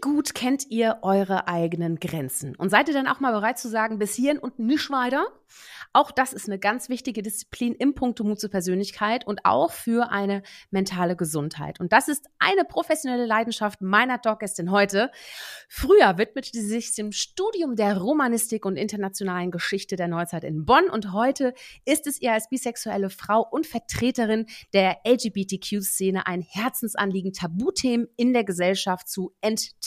[0.00, 2.56] gut kennt ihr eure eigenen Grenzen?
[2.56, 5.26] Und seid ihr dann auch mal bereit zu sagen, bis hierhin und nicht weiter?
[5.92, 10.10] Auch das ist eine ganz wichtige Disziplin im Punkto Mut zur Persönlichkeit und auch für
[10.10, 11.80] eine mentale Gesundheit.
[11.80, 15.10] Und das ist eine professionelle Leidenschaft meiner Talkgästin heute.
[15.68, 20.88] Früher widmete sie sich dem Studium der Romanistik und internationalen Geschichte der Neuzeit in Bonn
[20.88, 21.54] und heute
[21.84, 28.44] ist es ihr als bisexuelle Frau und Vertreterin der LGBTQ-Szene ein Herzensanliegen, Tabuthemen in der
[28.44, 29.34] Gesellschaft zu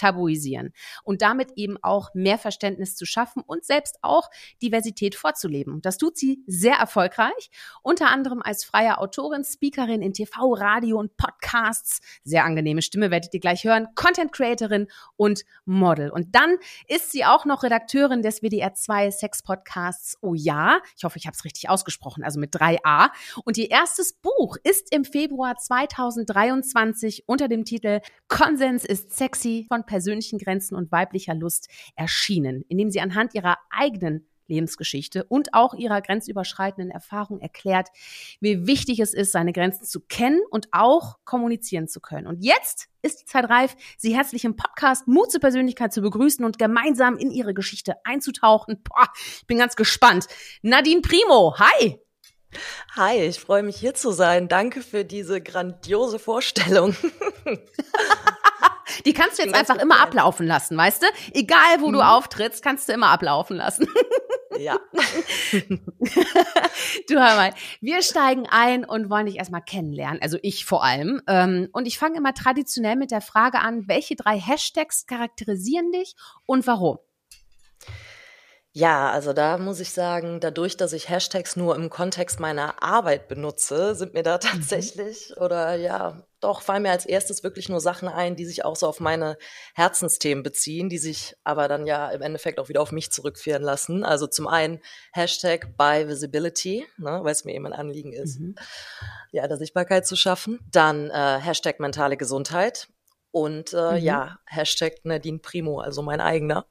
[0.04, 4.30] enttabuisieren und damit eben auch mehr Verständnis zu schaffen und selbst auch
[4.62, 5.82] Diversität vorzuleben.
[5.82, 7.50] Das tut sie sehr erfolgreich,
[7.82, 12.02] unter anderem als freie Autorin, Speakerin in TV, Radio und Podcasts.
[12.24, 13.88] Sehr angenehme Stimme werdet ihr gleich hören.
[13.96, 16.10] Content Creatorin und Model.
[16.10, 16.58] Und dann
[16.88, 20.80] ist sie auch noch Redakteurin des WDR 2 Sex Podcasts Oh ja.
[20.98, 23.10] Ich hoffe, ich habe es richtig ausgesprochen, also mit 3a.
[23.46, 29.86] Und ihr erstes Buch ist im Februar 2023 unter dem Titel Konsens ist sexy von
[29.94, 35.76] persönlichen Grenzen und weiblicher Lust erschienen, in dem sie anhand ihrer eigenen Lebensgeschichte und auch
[35.76, 37.90] ihrer grenzüberschreitenden Erfahrung erklärt,
[38.40, 42.26] wie wichtig es ist, seine Grenzen zu kennen und auch kommunizieren zu können.
[42.26, 46.44] Und jetzt ist die Zeit reif, Sie herzlich im Podcast Mut zur Persönlichkeit zu begrüßen
[46.44, 48.82] und gemeinsam in Ihre Geschichte einzutauchen.
[48.84, 50.26] Boah, ich bin ganz gespannt.
[50.64, 52.00] Nadine Primo, hi!
[52.96, 54.48] Hi, ich freue mich hier zu sein.
[54.48, 56.96] Danke für diese grandiose Vorstellung.
[59.06, 61.08] Die kannst du jetzt einfach immer ablaufen lassen, weißt du?
[61.34, 61.94] Egal, wo mhm.
[61.94, 63.88] du auftrittst, kannst du immer ablaufen lassen.
[64.60, 64.80] Ja.
[65.52, 71.22] du hör mal, wir steigen ein und wollen dich erstmal kennenlernen, also ich vor allem.
[71.28, 76.16] Ähm, und ich fange immer traditionell mit der Frage an, welche drei Hashtags charakterisieren dich
[76.46, 77.00] und warum?
[78.76, 83.28] Ja, also da muss ich sagen, dadurch, dass ich Hashtags nur im Kontext meiner Arbeit
[83.28, 84.40] benutze, sind mir da mhm.
[84.42, 85.44] tatsächlich mhm.
[85.44, 88.88] oder ja, doch fallen mir als erstes wirklich nur Sachen ein, die sich auch so
[88.88, 89.38] auf meine
[89.76, 94.04] Herzensthemen beziehen, die sich aber dann ja im Endeffekt auch wieder auf mich zurückführen lassen.
[94.04, 94.80] Also zum einen
[95.12, 98.56] Hashtag by Visibility, ne, weil es mir eben ein Anliegen ist, mhm.
[99.32, 100.60] ja, der Sichtbarkeit zu schaffen.
[100.72, 102.88] Dann äh, Hashtag mentale Gesundheit
[103.30, 103.98] und äh, mhm.
[103.98, 106.66] ja, Hashtag Nadine Primo, also mein eigener.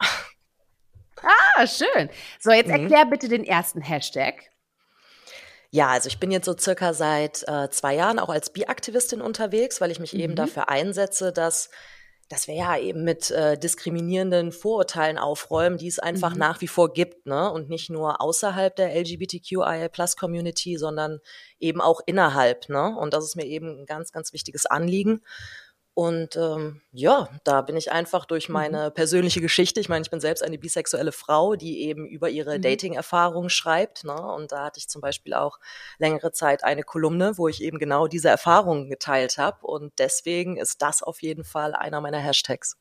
[1.23, 2.11] Ah, schön.
[2.41, 2.83] So, jetzt mhm.
[2.83, 4.51] erklär bitte den ersten Hashtag.
[5.71, 9.81] Ja, also ich bin jetzt so circa seit äh, zwei Jahren auch als Bi-Aktivistin unterwegs,
[9.81, 10.21] weil ich mich mhm.
[10.21, 11.71] eben dafür einsetze, dass
[12.33, 16.39] dass wir ja eben mit äh, diskriminierenden Vorurteilen aufräumen, die es einfach mhm.
[16.39, 17.53] nach wie vor gibt, ne?
[17.53, 21.21] Und nicht nur außerhalb der LGBTQIA-Plus-Community, sondern
[21.59, 22.97] eben auch innerhalb, ne?
[22.97, 25.21] Und das ist mir eben ein ganz, ganz wichtiges Anliegen.
[25.95, 28.55] Und ähm, ja, da bin ich einfach durch mhm.
[28.55, 32.57] meine persönliche Geschichte, ich meine, ich bin selbst eine bisexuelle Frau, die eben über ihre
[32.57, 32.63] mhm.
[32.63, 34.05] Dating-Erfahrung schreibt.
[34.05, 34.15] Ne?
[34.15, 35.59] Und da hatte ich zum Beispiel auch
[35.99, 39.67] längere Zeit eine Kolumne, wo ich eben genau diese Erfahrungen geteilt habe.
[39.67, 42.79] Und deswegen ist das auf jeden Fall einer meiner Hashtags.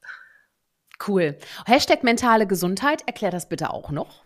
[1.05, 1.37] Cool.
[1.65, 4.23] Hashtag mentale Gesundheit, erklär das bitte auch noch.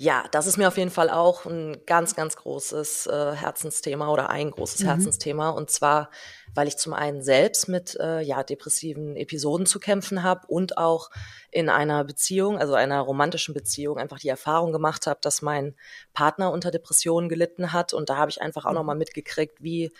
[0.00, 4.30] Ja, das ist mir auf jeden Fall auch ein ganz, ganz großes äh, Herzensthema oder
[4.30, 4.86] ein großes mhm.
[4.86, 5.50] Herzensthema.
[5.50, 6.10] Und zwar,
[6.54, 11.10] weil ich zum einen selbst mit äh, ja, depressiven Episoden zu kämpfen habe und auch
[11.50, 15.74] in einer Beziehung, also einer romantischen Beziehung, einfach die Erfahrung gemacht habe, dass mein
[16.12, 17.92] Partner unter Depressionen gelitten hat.
[17.92, 19.00] Und da habe ich einfach auch nochmal mhm.
[19.00, 19.90] mitgekriegt, wie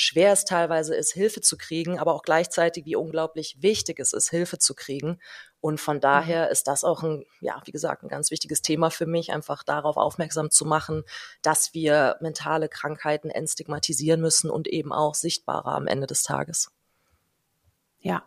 [0.00, 4.30] schwer es teilweise ist, Hilfe zu kriegen, aber auch gleichzeitig, wie unglaublich wichtig es ist,
[4.30, 5.18] Hilfe zu kriegen.
[5.60, 6.02] Und von mhm.
[6.02, 9.64] daher ist das auch ein, ja, wie gesagt, ein ganz wichtiges Thema für mich, einfach
[9.64, 11.02] darauf aufmerksam zu machen,
[11.42, 16.70] dass wir mentale Krankheiten entstigmatisieren müssen und eben auch sichtbarer am Ende des Tages.
[17.98, 18.22] Ja.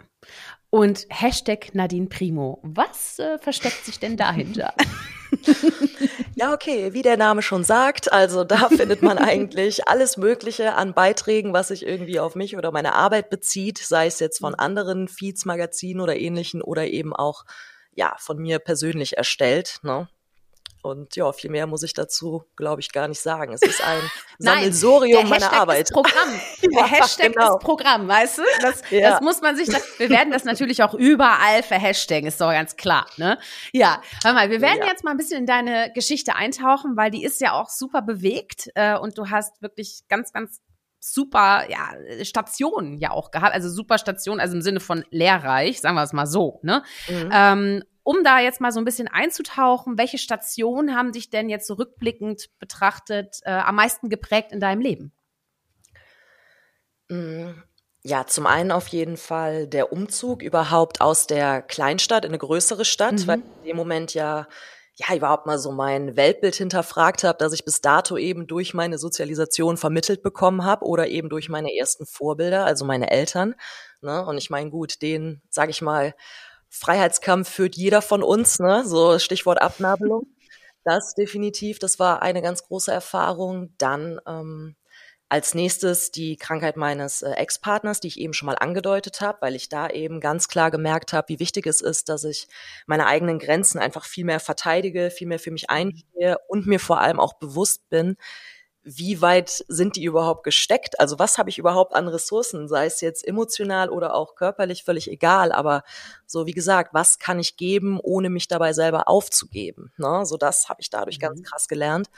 [0.69, 2.59] Und Hashtag Nadine Primo.
[2.63, 4.73] Was äh, versteckt sich denn dahinter?
[6.41, 10.95] Ja, okay, wie der Name schon sagt, also da findet man eigentlich alles Mögliche an
[10.95, 15.07] Beiträgen, was sich irgendwie auf mich oder meine Arbeit bezieht, sei es jetzt von anderen
[15.07, 17.43] Feeds, Magazinen oder ähnlichen oder eben auch
[17.93, 19.77] ja von mir persönlich erstellt.
[19.83, 20.09] Ne?
[20.83, 23.53] Und ja, viel mehr muss ich dazu, glaube ich, gar nicht sagen.
[23.53, 24.01] Es ist ein
[24.39, 25.83] Sammelsorium meiner Arbeit.
[25.83, 26.29] Ist Programm.
[26.61, 27.57] Der Hashtag genau.
[27.57, 28.43] ist Programm, weißt du?
[28.61, 29.11] Das, ja.
[29.11, 32.75] das muss man sich, das, wir werden das natürlich auch überall verhashtaggen, ist doch ganz
[32.75, 33.37] klar, ne?
[33.73, 34.87] Ja, hör mal, wir werden ja.
[34.87, 38.69] jetzt mal ein bisschen in deine Geschichte eintauchen, weil die ist ja auch super bewegt
[38.75, 40.61] äh, und du hast wirklich ganz, ganz
[41.01, 41.89] super ja,
[42.23, 46.13] Stationen ja auch gehabt, also super Stationen, also im Sinne von lehrreich, sagen wir es
[46.13, 46.59] mal so.
[46.63, 46.83] Ne?
[47.09, 47.29] Mhm.
[47.33, 51.67] Ähm, um da jetzt mal so ein bisschen einzutauchen, welche Stationen haben dich denn jetzt
[51.67, 55.11] zurückblickend betrachtet äh, am meisten geprägt in deinem Leben?
[57.09, 57.49] Mm,
[58.03, 62.85] ja, zum einen auf jeden Fall der Umzug überhaupt aus der Kleinstadt in eine größere
[62.85, 63.27] Stadt, mhm.
[63.27, 64.47] weil in dem Moment ja
[65.07, 68.97] ja überhaupt mal so mein Weltbild hinterfragt habe, dass ich bis dato eben durch meine
[68.97, 73.55] Sozialisation vermittelt bekommen habe oder eben durch meine ersten Vorbilder, also meine Eltern.
[74.01, 74.25] Ne?
[74.25, 76.13] Und ich meine, gut, den, sage ich mal,
[76.69, 78.83] Freiheitskampf führt jeder von uns, ne?
[78.85, 80.27] so Stichwort Abnabelung.
[80.83, 83.71] Das definitiv, das war eine ganz große Erfahrung.
[83.77, 84.75] Dann ähm,
[85.31, 89.55] als nächstes die Krankheit meines äh, Ex-Partners, die ich eben schon mal angedeutet habe, weil
[89.55, 92.49] ich da eben ganz klar gemerkt habe, wie wichtig es ist, dass ich
[92.85, 96.99] meine eigenen Grenzen einfach viel mehr verteidige, viel mehr für mich einstehe und mir vor
[96.99, 98.17] allem auch bewusst bin,
[98.83, 100.99] wie weit sind die überhaupt gesteckt?
[100.99, 105.09] Also was habe ich überhaupt an Ressourcen, sei es jetzt emotional oder auch körperlich, völlig
[105.09, 105.53] egal.
[105.53, 105.83] Aber
[106.25, 109.93] so wie gesagt, was kann ich geben, ohne mich dabei selber aufzugeben?
[109.95, 110.25] Ne?
[110.25, 111.21] So das habe ich dadurch mhm.
[111.21, 112.09] ganz krass gelernt.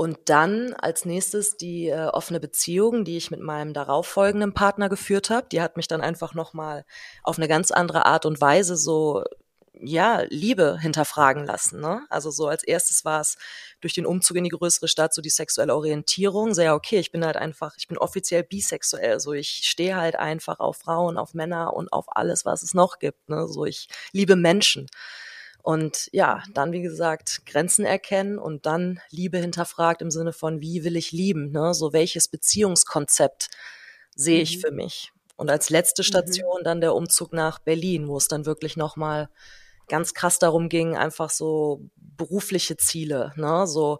[0.00, 5.28] Und dann als nächstes die äh, offene Beziehung, die ich mit meinem darauffolgenden Partner geführt
[5.28, 5.48] habe.
[5.50, 6.84] Die hat mich dann einfach nochmal
[7.24, 9.24] auf eine ganz andere Art und Weise so,
[9.72, 11.80] ja, Liebe hinterfragen lassen.
[11.80, 12.06] Ne?
[12.10, 13.38] Also so als erstes war es
[13.80, 16.54] durch den Umzug in die größere Stadt so die sexuelle Orientierung.
[16.54, 19.18] Sehr okay, ich bin halt einfach, ich bin offiziell bisexuell.
[19.18, 23.00] So ich stehe halt einfach auf Frauen, auf Männer und auf alles, was es noch
[23.00, 23.28] gibt.
[23.28, 23.48] Ne?
[23.48, 24.86] So ich liebe Menschen.
[25.62, 30.84] Und ja, dann, wie gesagt, Grenzen erkennen und dann Liebe hinterfragt im Sinne von, wie
[30.84, 31.50] will ich lieben?
[31.50, 31.74] Ne?
[31.74, 33.48] So welches Beziehungskonzept
[34.14, 34.60] sehe ich mhm.
[34.60, 35.12] für mich?
[35.36, 36.06] Und als letzte mhm.
[36.06, 36.64] Station mhm.
[36.64, 39.28] dann der Umzug nach Berlin, wo es dann wirklich nochmal
[39.88, 43.66] ganz krass darum ging, einfach so berufliche Ziele, ne?
[43.66, 43.98] So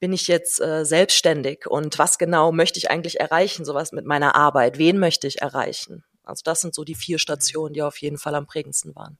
[0.00, 4.34] bin ich jetzt äh, selbstständig und was genau möchte ich eigentlich erreichen, sowas mit meiner
[4.34, 6.04] Arbeit, wen möchte ich erreichen?
[6.24, 9.18] Also das sind so die vier Stationen, die auf jeden Fall am prägendsten waren.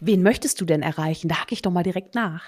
[0.00, 1.28] Wen möchtest du denn erreichen?
[1.28, 2.44] Da hake ich doch mal direkt nach.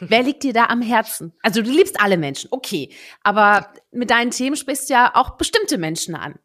[0.00, 1.32] Wer liegt dir da am Herzen?
[1.42, 2.90] Also du liebst alle Menschen, okay.
[3.22, 6.38] Aber mit deinen Themen sprichst du ja auch bestimmte Menschen an.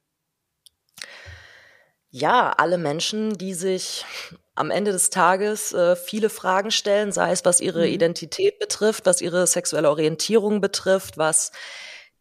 [2.09, 4.06] Ja, alle Menschen, die sich
[4.56, 7.94] am Ende des Tages äh, viele Fragen stellen, sei es was ihre mhm.
[7.94, 11.51] Identität betrifft, was ihre sexuelle Orientierung betrifft, was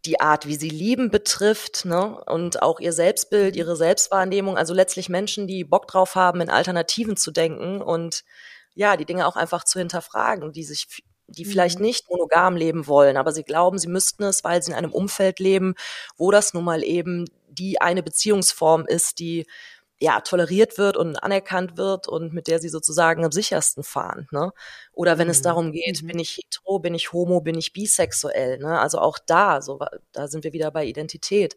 [0.04, 2.22] die Art, wie sie lieben, betrifft, ne?
[2.26, 7.16] Und auch ihr Selbstbild, ihre Selbstwahrnehmung, also letztlich Menschen, die Bock drauf haben, in Alternativen
[7.16, 8.24] zu denken und
[8.74, 10.86] ja, die Dinge auch einfach zu hinterfragen, die sich
[11.28, 11.86] die vielleicht mhm.
[11.86, 15.38] nicht monogam leben wollen, aber sie glauben, sie müssten es, weil sie in einem Umfeld
[15.38, 15.74] leben,
[16.16, 19.46] wo das nun mal eben die eine Beziehungsform ist, die
[20.02, 24.26] ja, toleriert wird und anerkannt wird und mit der sie sozusagen am sichersten fahren.
[24.32, 24.52] Ne?
[24.92, 25.30] Oder wenn mhm.
[25.30, 26.08] es darum geht, mhm.
[26.08, 28.58] bin ich hetero, bin ich homo, bin ich bisexuell.
[28.58, 28.80] Ne?
[28.80, 29.78] Also auch da, so,
[30.10, 31.54] da sind wir wieder bei Identität.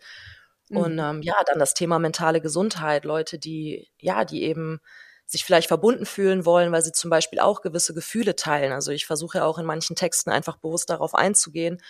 [0.69, 0.77] Mhm.
[0.77, 3.03] Und ähm, ja, dann das Thema mentale Gesundheit.
[3.03, 4.79] Leute, die, ja, die eben
[5.25, 8.71] sich vielleicht verbunden fühlen wollen, weil sie zum Beispiel auch gewisse Gefühle teilen.
[8.73, 11.81] Also ich versuche ja auch in manchen Texten einfach bewusst darauf einzugehen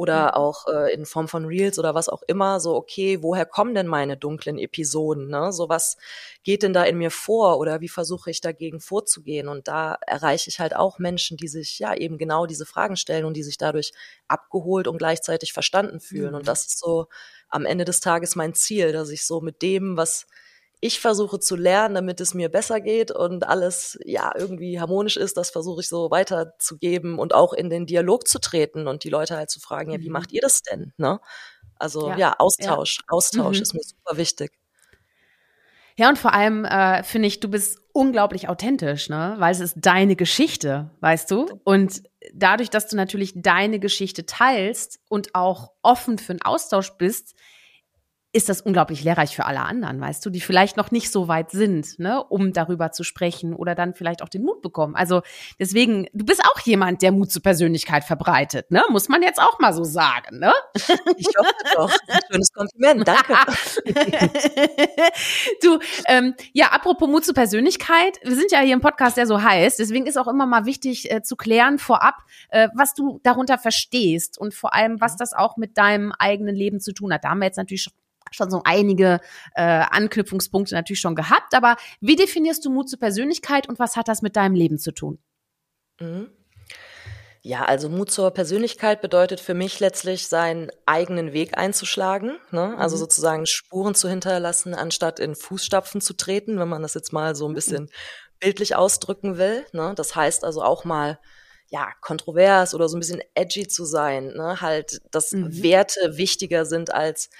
[0.00, 0.30] oder mhm.
[0.30, 3.86] auch äh, in Form von Reels oder was auch immer, so, okay, woher kommen denn
[3.86, 5.28] meine dunklen Episoden?
[5.28, 5.52] Ne?
[5.52, 5.98] So was
[6.42, 9.46] geht denn da in mir vor oder wie versuche ich dagegen vorzugehen?
[9.46, 13.26] Und da erreiche ich halt auch Menschen, die sich ja eben genau diese Fragen stellen
[13.26, 13.92] und die sich dadurch
[14.26, 16.30] abgeholt und gleichzeitig verstanden fühlen.
[16.30, 16.36] Mhm.
[16.36, 17.08] Und das ist so
[17.50, 20.26] am Ende des Tages mein Ziel, dass ich so mit dem, was
[20.80, 25.36] ich versuche zu lernen, damit es mir besser geht und alles ja irgendwie harmonisch ist,
[25.36, 29.36] das versuche ich so weiterzugeben und auch in den Dialog zu treten und die Leute
[29.36, 30.12] halt zu fragen, ja, wie mhm.
[30.12, 30.92] macht ihr das denn?
[30.96, 31.20] Ne?
[31.78, 33.04] Also ja, ja Austausch, ja.
[33.08, 33.62] Austausch mhm.
[33.62, 34.52] ist mir super wichtig.
[35.96, 39.34] Ja, und vor allem äh, finde ich, du bist unglaublich authentisch, ne?
[39.36, 41.46] Weil es ist deine Geschichte, weißt du?
[41.64, 47.34] Und dadurch, dass du natürlich deine Geschichte teilst und auch offen für einen Austausch bist,
[48.32, 51.50] ist das unglaublich lehrreich für alle anderen, weißt du, die vielleicht noch nicht so weit
[51.50, 54.94] sind, ne, um darüber zu sprechen oder dann vielleicht auch den Mut bekommen.
[54.94, 55.22] Also
[55.58, 59.58] deswegen, du bist auch jemand, der Mut zur Persönlichkeit verbreitet, ne, muss man jetzt auch
[59.58, 60.52] mal so sagen, ne?
[61.16, 61.90] Ich hoffe doch.
[62.06, 63.34] Ein schönes Kompliment, danke.
[65.62, 69.42] du, ähm, ja, apropos Mut zur Persönlichkeit, wir sind ja hier im Podcast, der so
[69.42, 72.18] heißt, deswegen ist auch immer mal wichtig äh, zu klären vorab,
[72.50, 76.78] äh, was du darunter verstehst und vor allem, was das auch mit deinem eigenen Leben
[76.78, 77.24] zu tun hat.
[77.24, 77.92] Da haben wir jetzt natürlich schon
[78.30, 79.20] schon so einige
[79.54, 81.54] äh, Anknüpfungspunkte natürlich schon gehabt.
[81.54, 84.92] Aber wie definierst du Mut zur Persönlichkeit und was hat das mit deinem Leben zu
[84.92, 85.18] tun?
[86.00, 86.30] Mhm.
[87.42, 92.76] Ja, also Mut zur Persönlichkeit bedeutet für mich letztlich, seinen eigenen Weg einzuschlagen, ne?
[92.76, 93.00] also mhm.
[93.00, 97.46] sozusagen Spuren zu hinterlassen, anstatt in Fußstapfen zu treten, wenn man das jetzt mal so
[97.46, 97.54] ein mhm.
[97.54, 97.88] bisschen mhm.
[98.40, 99.64] bildlich ausdrücken will.
[99.72, 99.94] Ne?
[99.96, 101.18] Das heißt also auch mal
[101.70, 104.60] ja, kontrovers oder so ein bisschen edgy zu sein, ne?
[104.60, 105.62] halt, dass mhm.
[105.62, 107.30] Werte wichtiger sind als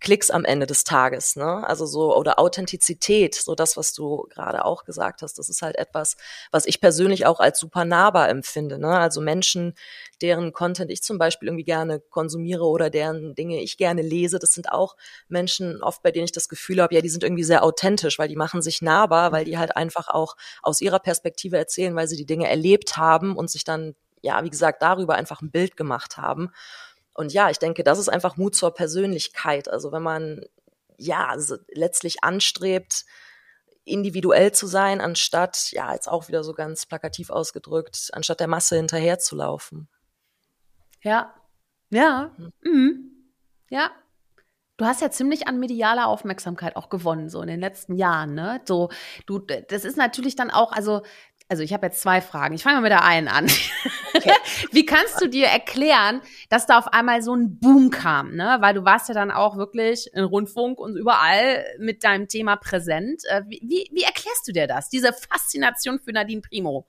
[0.00, 1.66] Klicks am Ende des Tages, ne?
[1.66, 5.76] Also so oder Authentizität, so das, was du gerade auch gesagt hast, das ist halt
[5.76, 6.16] etwas,
[6.52, 8.98] was ich persönlich auch als super nahbar empfinde, ne?
[8.98, 9.74] Also Menschen,
[10.22, 14.54] deren Content ich zum Beispiel irgendwie gerne konsumiere oder deren Dinge ich gerne lese, das
[14.54, 14.96] sind auch
[15.28, 18.28] Menschen oft, bei denen ich das Gefühl habe, ja, die sind irgendwie sehr authentisch, weil
[18.28, 22.16] die machen sich nahbar, weil die halt einfach auch aus ihrer Perspektive erzählen, weil sie
[22.16, 26.16] die Dinge erlebt haben und sich dann ja, wie gesagt, darüber einfach ein Bild gemacht
[26.16, 26.50] haben.
[27.18, 29.68] Und ja, ich denke, das ist einfach Mut zur Persönlichkeit.
[29.68, 30.44] Also wenn man
[30.98, 31.34] ja
[31.72, 33.06] letztlich anstrebt,
[33.84, 38.76] individuell zu sein, anstatt, ja, jetzt auch wieder so ganz plakativ ausgedrückt, anstatt der Masse
[38.76, 39.88] hinterherzulaufen.
[41.02, 41.34] Ja,
[41.90, 42.52] ja, hm.
[42.62, 43.32] mhm.
[43.68, 43.90] ja.
[44.76, 48.60] Du hast ja ziemlich an medialer Aufmerksamkeit auch gewonnen, so in den letzten Jahren, ne?
[48.64, 48.90] So,
[49.26, 51.02] du, das ist natürlich dann auch, also
[51.48, 52.54] also ich habe jetzt zwei Fragen.
[52.54, 53.46] Ich fange mal mit der einen an.
[54.14, 54.32] Okay.
[54.72, 58.34] Wie kannst du dir erklären, dass da auf einmal so ein Boom kam?
[58.34, 58.58] Ne?
[58.60, 63.22] Weil du warst ja dann auch wirklich in Rundfunk und überall mit deinem Thema präsent.
[63.28, 66.86] Äh, wie, wie, wie erklärst du dir das, diese Faszination für Nadine Primo?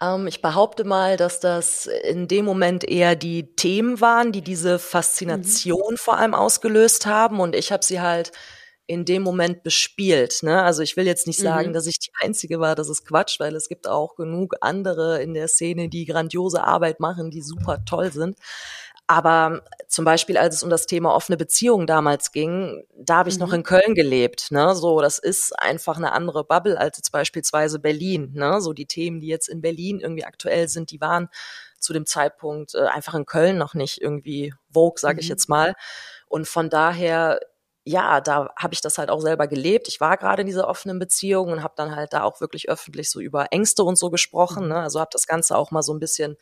[0.00, 4.78] Ähm, ich behaupte mal, dass das in dem Moment eher die Themen waren, die diese
[4.78, 5.96] Faszination mhm.
[5.96, 7.40] vor allem ausgelöst haben.
[7.40, 8.30] Und ich habe sie halt
[8.88, 10.42] in dem Moment bespielt.
[10.42, 10.62] Ne?
[10.62, 11.72] Also ich will jetzt nicht sagen, mhm.
[11.74, 15.34] dass ich die Einzige war, das ist Quatsch, weil es gibt auch genug andere in
[15.34, 18.38] der Szene, die grandiose Arbeit machen, die super toll sind.
[19.06, 23.36] Aber zum Beispiel, als es um das Thema offene Beziehungen damals ging, da habe ich
[23.36, 23.40] mhm.
[23.40, 24.50] noch in Köln gelebt.
[24.52, 24.74] Ne?
[24.74, 28.32] So, das ist einfach eine andere Bubble als jetzt beispielsweise Berlin.
[28.34, 28.62] Ne?
[28.62, 31.28] So die Themen, die jetzt in Berlin irgendwie aktuell sind, die waren
[31.78, 35.20] zu dem Zeitpunkt äh, einfach in Köln noch nicht irgendwie Vogue, sage mhm.
[35.20, 35.74] ich jetzt mal.
[36.26, 37.38] Und von daher
[37.88, 39.88] ja, da habe ich das halt auch selber gelebt.
[39.88, 43.10] Ich war gerade in dieser offenen Beziehung und habe dann halt da auch wirklich öffentlich
[43.10, 44.64] so über Ängste und so gesprochen.
[44.64, 44.68] Mhm.
[44.70, 44.76] Ne?
[44.80, 46.36] Also habe das Ganze auch mal so ein bisschen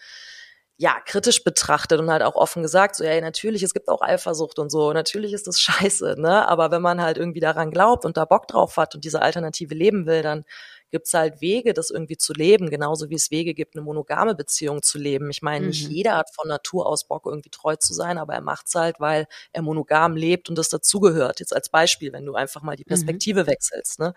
[0.79, 4.59] ja, kritisch betrachtet und halt auch offen gesagt, so, ja, natürlich, es gibt auch Eifersucht
[4.59, 8.19] und so, natürlich ist das scheiße, ne, aber wenn man halt irgendwie daran glaubt und
[8.19, 10.45] da Bock drauf hat und diese Alternative leben will, dann
[10.91, 14.35] gibt es halt Wege, das irgendwie zu leben, genauso wie es Wege gibt, eine monogame
[14.35, 15.31] Beziehung zu leben.
[15.31, 15.71] Ich meine, mhm.
[15.71, 19.01] nicht jeder hat von Natur aus Bock, irgendwie treu zu sein, aber er macht's halt,
[19.01, 21.41] weil er monogam lebt und das dazugehört.
[21.41, 22.91] Jetzt als Beispiel, wenn du einfach mal die mhm.
[22.91, 23.47] Perspektive mhm.
[23.49, 24.15] wechselst, ne?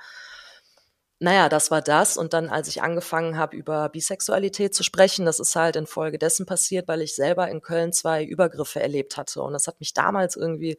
[1.21, 2.15] Naja, das war das.
[2.15, 6.88] Und dann, als ich angefangen habe, über Bisexualität zu sprechen, das ist halt infolgedessen passiert,
[6.88, 9.41] weil ich selber in Köln zwei Übergriffe erlebt hatte.
[9.41, 10.77] Und das hat mich damals irgendwie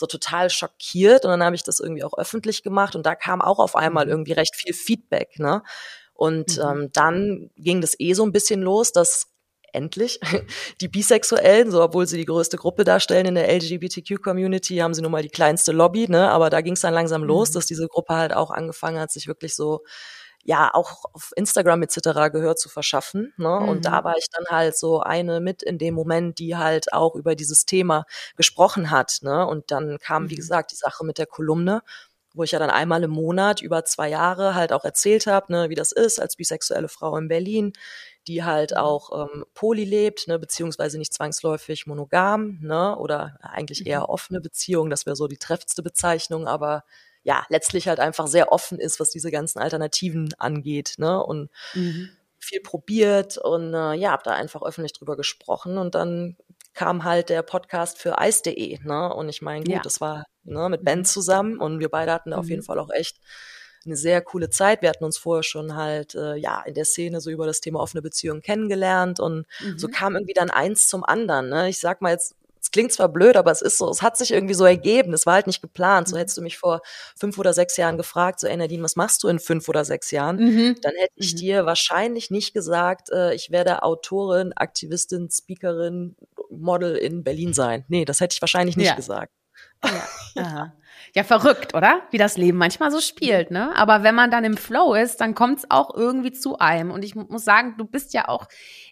[0.00, 3.40] so total schockiert und dann habe ich das irgendwie auch öffentlich gemacht und da kam
[3.40, 4.10] auch auf einmal mhm.
[4.10, 5.62] irgendwie recht viel Feedback, ne?
[6.14, 6.64] Und mhm.
[6.64, 9.28] ähm, dann ging das eh so ein bisschen los, dass
[9.72, 10.20] endlich
[10.80, 15.12] die Bisexuellen, so obwohl sie die größte Gruppe darstellen in der LGBTQ-Community, haben sie nun
[15.12, 16.30] mal die kleinste Lobby, ne?
[16.30, 17.54] Aber da ging es dann langsam los, mhm.
[17.54, 19.80] dass diese Gruppe halt auch angefangen hat, sich wirklich so
[20.44, 21.98] ja auch auf Instagram etc.
[22.32, 23.32] Gehör zu verschaffen.
[23.36, 23.60] Ne?
[23.60, 23.68] Mhm.
[23.68, 24.04] Und da mhm.
[24.04, 27.66] war ich dann halt so eine mit in dem Moment, die halt auch über dieses
[27.66, 28.04] Thema
[28.36, 29.18] gesprochen hat.
[29.22, 29.46] Ne?
[29.46, 30.30] Und dann kam, mhm.
[30.30, 31.82] wie gesagt, die Sache mit der Kolumne
[32.32, 35.68] wo ich ja dann einmal im Monat über zwei Jahre halt auch erzählt habe, ne,
[35.68, 37.72] wie das ist als bisexuelle Frau in Berlin,
[38.28, 38.76] die halt mhm.
[38.76, 44.90] auch ähm, poly lebt, ne, beziehungsweise nicht zwangsläufig monogam, ne, oder eigentlich eher offene Beziehung,
[44.90, 46.84] das wäre so die treffendste Bezeichnung, aber
[47.22, 51.22] ja, letztlich halt einfach sehr offen ist, was diese ganzen Alternativen angeht, ne?
[51.22, 52.10] Und mhm.
[52.38, 56.36] viel probiert und äh, ja, habe da einfach öffentlich drüber gesprochen und dann
[56.72, 59.12] kam halt der Podcast für Eis.de, ne?
[59.14, 59.80] Und ich meine, gut, ja.
[59.82, 61.04] das war ne, mit Ben mhm.
[61.04, 62.40] zusammen und wir beide hatten da mhm.
[62.40, 62.66] auf jeden mhm.
[62.66, 63.18] Fall auch echt
[63.84, 64.82] eine sehr coole Zeit.
[64.82, 67.80] Wir hatten uns vorher schon halt äh, ja in der Szene so über das Thema
[67.80, 69.78] offene Beziehungen kennengelernt und mhm.
[69.78, 71.48] so kam irgendwie dann eins zum anderen.
[71.48, 71.68] Ne?
[71.68, 74.32] Ich sag mal jetzt es klingt zwar blöd, aber es ist so, es hat sich
[74.32, 75.14] irgendwie so ergeben.
[75.14, 76.08] Es war halt nicht geplant.
[76.08, 76.20] So mhm.
[76.20, 76.82] hättest du mich vor
[77.18, 80.10] fünf oder sechs Jahren gefragt, so, ey Nadine, was machst du in fünf oder sechs
[80.10, 80.36] Jahren?
[80.36, 80.76] Mhm.
[80.82, 81.38] Dann hätte ich mhm.
[81.38, 86.16] dir wahrscheinlich nicht gesagt, äh, ich werde Autorin, Aktivistin, Speakerin,
[86.50, 87.84] Model in Berlin sein.
[87.88, 88.94] Nee, das hätte ich wahrscheinlich nicht ja.
[88.94, 89.32] gesagt.
[89.84, 90.08] Ja.
[90.42, 90.72] Aha.
[91.12, 92.02] Ja, verrückt, oder?
[92.12, 93.74] Wie das Leben manchmal so spielt, ne?
[93.76, 96.92] Aber wenn man dann im Flow ist, dann kommt es auch irgendwie zu einem.
[96.92, 98.46] Und ich muss sagen, du bist ja auch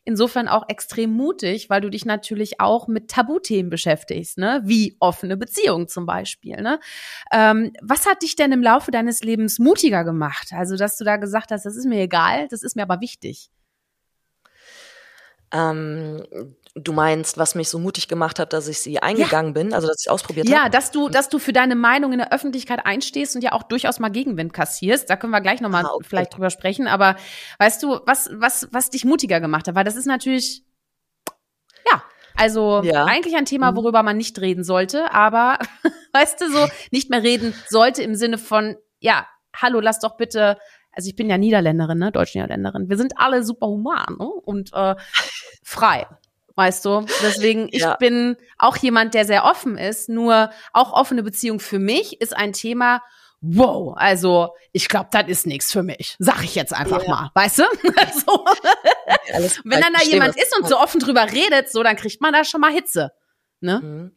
[0.04, 4.62] insofern auch extrem mutig, weil du dich natürlich auch mit Tabuthemen beschäftigst, ne?
[4.64, 6.80] Wie offene Beziehungen zum Beispiel, ne?
[7.32, 10.48] Ähm, was hat dich denn im Laufe deines Lebens mutiger gemacht?
[10.52, 13.50] Also, dass du da gesagt hast, das ist mir egal, das ist mir aber wichtig.
[15.52, 16.22] Ähm,
[16.80, 19.62] du meinst, was mich so mutig gemacht hat, dass ich sie eingegangen ja.
[19.62, 20.56] bin, also dass ich ausprobiert habe?
[20.56, 20.72] Ja, hab?
[20.72, 23.98] dass du, dass du für deine Meinung in der Öffentlichkeit einstehst und ja auch durchaus
[23.98, 25.08] mal Gegenwind kassierst.
[25.10, 26.06] Da können wir gleich nochmal ah, okay.
[26.08, 26.86] vielleicht drüber sprechen.
[26.86, 27.16] Aber
[27.58, 29.74] weißt du, was, was, was dich mutiger gemacht hat?
[29.74, 30.64] Weil das ist natürlich,
[31.90, 32.02] ja,
[32.36, 33.04] also ja.
[33.04, 33.76] eigentlich ein Thema, mhm.
[33.76, 35.58] worüber man nicht reden sollte, aber
[36.12, 40.58] weißt du, so nicht mehr reden sollte im Sinne von, ja, hallo, lass doch bitte
[40.98, 42.88] also ich bin ja Niederländerin, ne, Deutsch-Niederländerin.
[42.88, 44.26] Wir sind alle super human ne?
[44.26, 44.96] und äh,
[45.62, 46.08] frei.
[46.58, 47.06] Weißt du?
[47.22, 47.94] Deswegen, ich ja.
[47.96, 52.52] bin auch jemand, der sehr offen ist, nur auch offene Beziehung für mich ist ein
[52.52, 53.00] Thema,
[53.40, 56.16] wow, also ich glaube, das ist nichts für mich.
[56.18, 57.08] Sag ich jetzt einfach ja.
[57.08, 57.62] mal, weißt du?
[58.26, 58.44] so.
[59.64, 62.44] Wenn dann da jemand ist und so offen drüber redet, so, dann kriegt man da
[62.44, 63.12] schon mal Hitze.
[63.60, 63.80] Ne?
[63.80, 64.12] Mhm.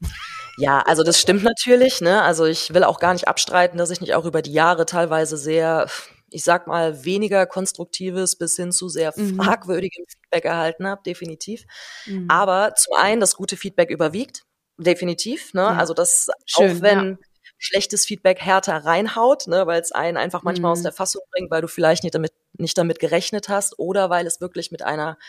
[0.58, 2.22] Ja, also das stimmt natürlich, ne?
[2.22, 5.38] Also ich will auch gar nicht abstreiten, dass ich nicht auch über die Jahre teilweise
[5.38, 5.88] sehr,
[6.32, 9.38] ich sag mal, weniger konstruktives bis hin zu sehr mhm.
[9.38, 11.64] fragwürdigem Feedback erhalten habe, definitiv.
[12.06, 12.28] Mhm.
[12.30, 14.44] Aber zum einen, das gute Feedback überwiegt,
[14.78, 15.62] definitiv, ne?
[15.62, 15.78] Ja.
[15.78, 17.18] Also das, Schön, auch wenn ja
[17.64, 20.74] schlechtes Feedback härter reinhaut, ne, weil es einen einfach manchmal mhm.
[20.74, 24.26] aus der Fassung bringt, weil du vielleicht nicht damit, nicht damit gerechnet hast oder weil
[24.26, 25.20] es wirklich mit einer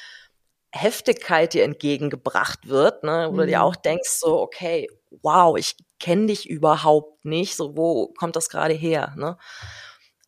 [0.71, 3.65] Heftigkeit dir entgegengebracht wird, ne, wo du dir mhm.
[3.65, 8.73] auch denkst, so, okay, wow, ich kenne dich überhaupt nicht, so, wo kommt das gerade
[8.73, 9.37] her, ne?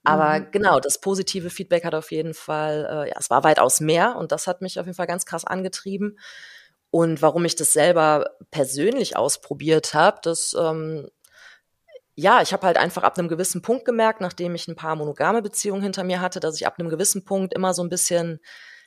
[0.04, 0.50] Aber mhm.
[0.52, 4.32] genau, das positive Feedback hat auf jeden Fall, äh, ja, es war weitaus mehr und
[4.32, 6.18] das hat mich auf jeden Fall ganz krass angetrieben.
[6.90, 11.08] Und warum ich das selber persönlich ausprobiert habe, das ähm,
[12.16, 15.42] ja, ich habe halt einfach ab einem gewissen Punkt gemerkt, nachdem ich ein paar monogame
[15.42, 18.38] Beziehungen hinter mir hatte, dass ich ab einem gewissen Punkt immer so ein bisschen,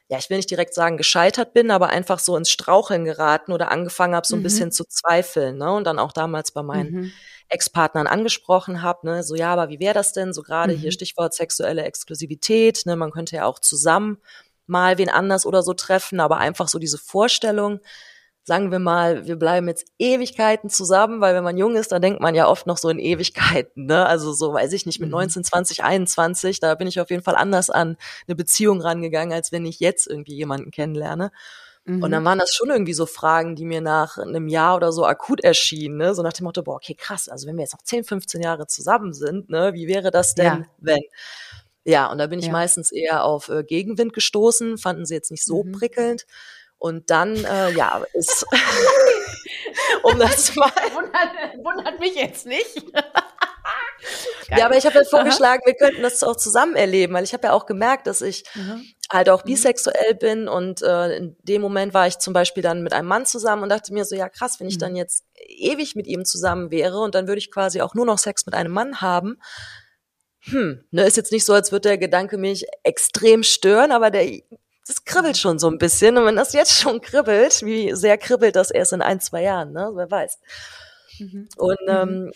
[0.07, 3.69] ja, ich will nicht direkt sagen gescheitert bin, aber einfach so ins Straucheln geraten oder
[3.71, 4.43] angefangen habe, so ein mhm.
[4.43, 5.73] bisschen zu zweifeln, ne?
[5.73, 7.11] Und dann auch damals bei meinen mhm.
[7.49, 10.33] Ex-Partnern angesprochen habe, ne, so ja, aber wie wäre das denn?
[10.33, 10.79] So gerade mhm.
[10.79, 14.17] hier Stichwort sexuelle Exklusivität, ne, man könnte ja auch zusammen
[14.67, 17.79] mal wen anders oder so treffen, aber einfach so diese Vorstellung,
[18.43, 22.21] sagen wir mal, wir bleiben jetzt Ewigkeiten zusammen, weil wenn man jung ist, dann denkt
[22.21, 24.05] man ja oft noch so in Ewigkeiten, ne?
[24.05, 27.35] Also so, weiß ich nicht, mit 19, 20, 21, da bin ich auf jeden Fall
[27.35, 31.31] anders an eine Beziehung rangegangen, als wenn ich jetzt irgendwie jemanden kennenlerne.
[31.87, 32.03] Mhm.
[32.03, 35.05] Und dann waren das schon irgendwie so Fragen, die mir nach einem Jahr oder so
[35.05, 36.13] akut erschienen, ne?
[36.13, 38.67] So nach dem Motto, boah, okay, krass, also wenn wir jetzt noch 10, 15 Jahre
[38.67, 40.65] zusammen sind, ne, wie wäre das denn, ja.
[40.79, 41.01] wenn?
[41.85, 42.51] Ja, und da bin ich ja.
[42.51, 45.71] meistens eher auf äh, Gegenwind gestoßen, fanden sie jetzt nicht so mhm.
[45.71, 46.25] prickelnd.
[46.77, 48.45] Und dann, äh, ja, ist,
[50.03, 50.69] um das mal.
[50.93, 52.83] Wundert, wundert mich jetzt nicht.
[54.49, 57.47] ja, aber ich habe ja vorgeschlagen, wir könnten das auch zusammen erleben, weil ich habe
[57.47, 58.85] ja auch gemerkt, dass ich mhm.
[59.11, 59.49] halt auch mhm.
[59.49, 63.25] bisexuell bin und äh, in dem Moment war ich zum Beispiel dann mit einem Mann
[63.25, 64.81] zusammen und dachte mir so, ja krass, wenn ich mhm.
[64.81, 68.17] dann jetzt ewig mit ihm zusammen wäre und dann würde ich quasi auch nur noch
[68.17, 69.39] Sex mit einem Mann haben,
[70.41, 74.41] hm, ne, ist jetzt nicht so, als würde der Gedanke mich extrem stören, aber der
[74.87, 76.17] das kribbelt schon so ein bisschen.
[76.17, 79.73] Und wenn das jetzt schon kribbelt, wie sehr kribbelt das erst in ein, zwei Jahren,
[79.73, 79.91] ne?
[79.93, 80.39] Wer weiß.
[81.19, 81.49] Mhm.
[81.57, 81.89] Und mhm.
[81.89, 82.31] ähm,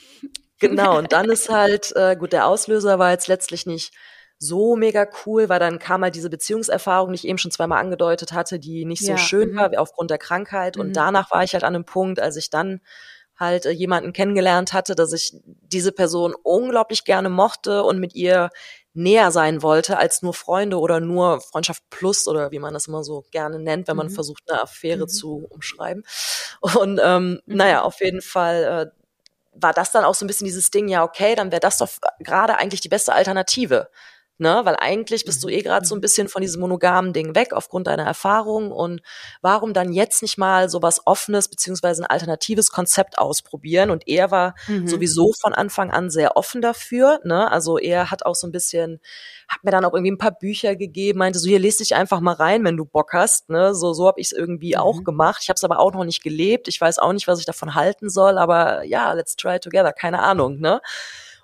[0.62, 3.94] genau, und dann ist halt, äh, gut, der Auslöser war jetzt letztlich nicht
[4.40, 8.32] so mega cool, weil dann kam halt diese Beziehungserfahrung, die ich eben schon zweimal angedeutet
[8.32, 9.58] hatte, die nicht so ja, schön mhm.
[9.58, 10.78] war aufgrund der Krankheit.
[10.78, 10.94] Und mhm.
[10.94, 12.82] danach war ich halt an einem Punkt, als ich dann
[13.38, 18.50] halt äh, jemanden kennengelernt hatte, dass ich diese Person unglaublich gerne mochte und mit ihr
[18.94, 23.04] näher sein wollte als nur Freunde oder nur Freundschaft plus oder wie man das immer
[23.04, 24.12] so gerne nennt, wenn man mhm.
[24.12, 25.08] versucht, eine Affäre mhm.
[25.08, 26.04] zu umschreiben.
[26.62, 27.56] Und ähm, mhm.
[27.56, 29.01] naja, auf jeden Fall äh,
[29.54, 31.90] war das dann auch so ein bisschen dieses Ding, ja, okay, dann wäre das doch
[32.20, 33.90] gerade eigentlich die beste Alternative
[34.38, 34.62] ne?
[34.64, 35.54] Weil eigentlich bist du mhm.
[35.54, 39.02] eh gerade so ein bisschen von diesem monogamen Ding weg aufgrund deiner Erfahrung und
[39.42, 43.90] warum dann jetzt nicht mal so was Offenes beziehungsweise ein alternatives Konzept ausprobieren?
[43.90, 44.88] Und er war mhm.
[44.88, 47.52] sowieso von Anfang an sehr offen dafür, ne?
[47.52, 49.00] Also er hat auch so ein bisschen
[49.52, 52.22] hat mir dann auch irgendwie ein paar Bücher gegeben, meinte so, hier lese dich einfach
[52.22, 53.50] mal rein, wenn du Bock hast.
[53.50, 53.76] Ne?
[53.76, 54.82] So, so habe ich es irgendwie mhm.
[54.82, 55.40] auch gemacht.
[55.44, 56.70] Ich habe es aber auch noch nicht gelebt.
[56.70, 60.20] Ich weiß auch nicht, was ich davon halten soll, aber ja, let's try together, keine
[60.20, 60.60] Ahnung.
[60.60, 60.80] Ne?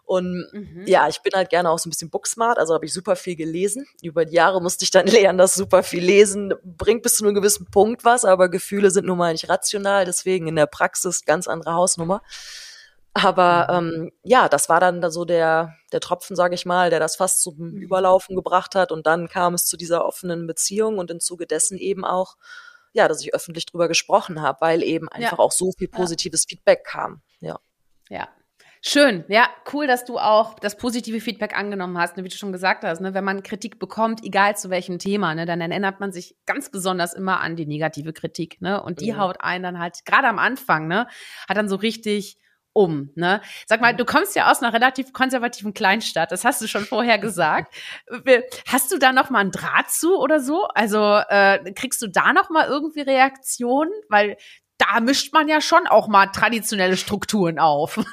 [0.08, 0.84] Und mhm.
[0.86, 3.36] ja, ich bin halt gerne auch so ein bisschen booksmart, also habe ich super viel
[3.36, 3.86] gelesen.
[4.02, 7.36] Über die Jahre musste ich dann lernen, dass super viel lesen bringt bis zu einem
[7.36, 11.50] gewissen Punkt was, aber Gefühle sind nun mal nicht rational, deswegen in der Praxis ganz
[11.50, 12.22] andere Hausnummer.
[13.14, 13.96] Aber mhm.
[13.96, 17.42] ähm, ja, das war dann so der, der Tropfen, sage ich mal, der das fast
[17.42, 17.82] zum mhm.
[17.82, 18.94] Überlaufen gebracht hat.
[18.94, 22.38] Und dann kam es zu dieser offenen Beziehung und im Zuge dessen eben auch,
[22.94, 25.44] ja, dass ich öffentlich drüber gesprochen habe, weil eben einfach ja.
[25.44, 26.56] auch so viel positives ja.
[26.56, 27.22] Feedback kam.
[27.42, 27.60] Ja.
[28.10, 28.30] Ja,
[28.90, 32.54] Schön, ja, cool, dass du auch das positive Feedback angenommen hast, ne, wie du schon
[32.54, 33.02] gesagt hast.
[33.02, 36.72] Ne, wenn man Kritik bekommt, egal zu welchem Thema, ne, dann erinnert man sich ganz
[36.72, 39.18] besonders immer an die negative Kritik, ne, und die mhm.
[39.18, 41.06] haut einen dann halt gerade am Anfang, ne,
[41.50, 42.38] hat dann so richtig
[42.72, 43.42] um, ne?
[43.66, 47.18] Sag mal, du kommst ja aus einer relativ konservativen Kleinstadt, das hast du schon vorher
[47.18, 47.76] gesagt.
[48.68, 50.64] Hast du da noch mal einen Draht zu oder so?
[50.76, 53.92] Also äh, kriegst du da noch mal irgendwie Reaktionen?
[54.08, 54.38] Weil
[54.78, 58.00] da mischt man ja schon auch mal traditionelle Strukturen auf.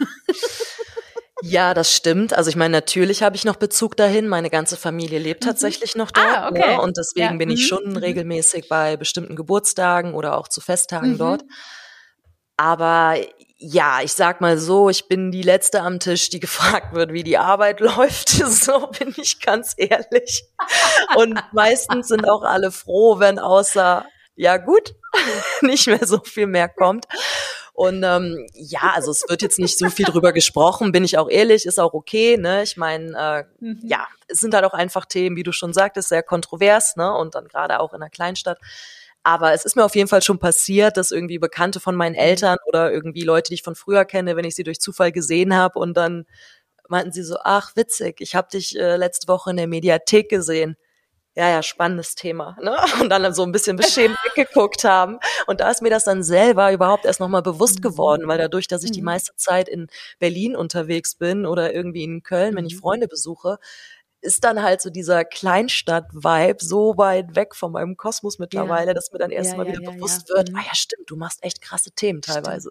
[1.46, 2.32] Ja, das stimmt.
[2.32, 4.28] Also ich meine, natürlich habe ich noch Bezug dahin.
[4.28, 5.48] Meine ganze Familie lebt mhm.
[5.48, 6.26] tatsächlich noch dort.
[6.26, 6.76] Ah, okay.
[6.76, 6.80] Ne?
[6.80, 7.36] Und deswegen ja.
[7.36, 7.66] bin ich mhm.
[7.66, 7.96] schon mhm.
[7.98, 11.18] regelmäßig bei bestimmten Geburtstagen oder auch zu Festtagen mhm.
[11.18, 11.44] dort.
[12.56, 13.16] Aber
[13.58, 17.24] ja, ich sag mal so, ich bin die letzte am Tisch, die gefragt wird, wie
[17.24, 18.30] die Arbeit läuft.
[18.46, 20.44] So bin ich ganz ehrlich.
[21.16, 24.94] Und meistens sind auch alle froh, wenn außer ja gut,
[25.62, 27.06] nicht mehr so viel mehr kommt.
[27.72, 31.28] Und ähm, ja, also es wird jetzt nicht so viel drüber gesprochen, bin ich auch
[31.28, 32.36] ehrlich, ist auch okay.
[32.36, 32.62] Ne?
[32.62, 33.80] Ich meine, äh, mhm.
[33.82, 37.12] ja, es sind halt auch einfach Themen, wie du schon sagtest, sehr kontrovers, ne?
[37.12, 38.58] Und dann gerade auch in einer Kleinstadt.
[39.24, 42.20] Aber es ist mir auf jeden Fall schon passiert, dass irgendwie Bekannte von meinen mhm.
[42.20, 45.56] Eltern oder irgendwie Leute, die ich von früher kenne, wenn ich sie durch Zufall gesehen
[45.56, 46.26] habe und dann
[46.88, 50.76] meinten sie so, ach witzig, ich habe dich äh, letzte Woche in der Mediathek gesehen
[51.36, 52.56] ja, ja, spannendes Thema.
[52.62, 52.76] Ne?
[53.00, 55.18] Und dann so ein bisschen beschämt weggeguckt haben.
[55.46, 57.82] Und da ist mir das dann selber überhaupt erst nochmal bewusst mhm.
[57.82, 59.06] geworden, weil dadurch, dass ich die mhm.
[59.06, 62.80] meiste Zeit in Berlin unterwegs bin oder irgendwie in Köln, wenn ich mhm.
[62.80, 63.58] Freunde besuche,
[64.24, 68.94] ist dann halt so dieser Kleinstadt-Vibe so weit weg von meinem Kosmos mittlerweile, ja.
[68.94, 71.44] dass mir dann erst ja, mal wieder ja, bewusst wird, ah ja, stimmt, du machst
[71.44, 72.70] echt krasse Themen teilweise.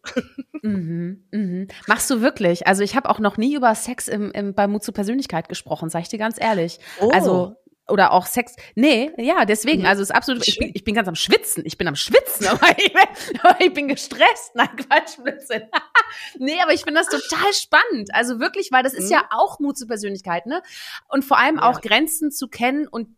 [0.64, 1.68] Mhm, mhm.
[1.86, 2.66] Machst du wirklich?
[2.66, 5.90] Also ich habe auch noch nie über Sex im, im, bei Mut zur Persönlichkeit gesprochen,
[5.90, 6.80] sag ich dir ganz ehrlich.
[7.00, 7.12] Oh.
[7.12, 7.56] Also
[7.88, 8.56] oder auch Sex.
[8.76, 9.82] Nee, ja, deswegen.
[9.82, 9.88] Mhm.
[9.88, 10.48] Also es ist absolut.
[10.48, 11.64] Ich bin, ich bin ganz am Schwitzen.
[11.66, 14.56] Ich bin am Schwitzen, aber ich bin, aber ich bin gestresst.
[14.56, 15.64] Nein, Quatsch, Blödsinn.
[16.40, 18.14] nee, aber ich finde das total spannend.
[18.14, 19.14] Also wirklich, weil das ist mhm.
[19.14, 20.62] ja auch Mut zur Persönlichkeit, ne?
[21.10, 21.64] Und vor allem ja.
[21.64, 23.10] auch Grenzen zu kennen und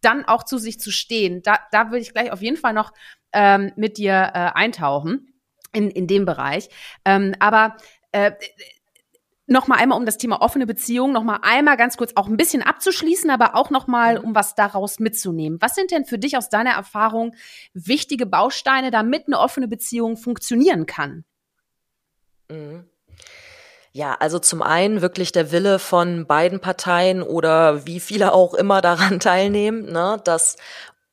[0.00, 1.42] dann auch zu sich zu stehen.
[1.42, 2.92] Da, da würde ich gleich auf jeden Fall noch
[3.32, 5.32] ähm, mit dir äh, eintauchen
[5.72, 6.68] in, in dem Bereich.
[7.04, 7.76] Ähm, aber
[8.12, 8.32] äh,
[9.52, 12.36] noch mal einmal um das Thema offene Beziehung noch mal einmal ganz kurz auch ein
[12.36, 14.24] bisschen abzuschließen, aber auch noch mal mhm.
[14.24, 15.58] um was daraus mitzunehmen.
[15.60, 17.34] Was sind denn für dich aus deiner Erfahrung
[17.74, 21.24] wichtige Bausteine, damit eine offene Beziehung funktionieren kann?
[22.50, 22.84] Mhm.
[23.94, 28.80] Ja, also zum einen wirklich der Wille von beiden Parteien oder wie viele auch immer
[28.80, 30.56] daran teilnehmen, ne, dass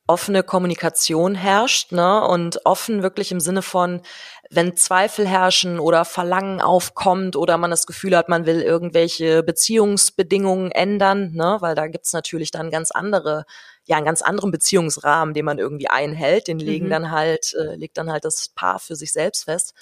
[0.10, 4.02] offene Kommunikation herrscht, ne, und offen wirklich im Sinne von,
[4.50, 10.72] wenn Zweifel herrschen oder Verlangen aufkommt oder man das Gefühl hat, man will irgendwelche Beziehungsbedingungen
[10.72, 13.46] ändern, ne, weil da gibt's natürlich dann ganz andere,
[13.86, 16.90] ja, einen ganz anderen Beziehungsrahmen, den man irgendwie einhält, den legen mhm.
[16.90, 19.76] dann halt, äh, legt dann halt das Paar für sich selbst fest.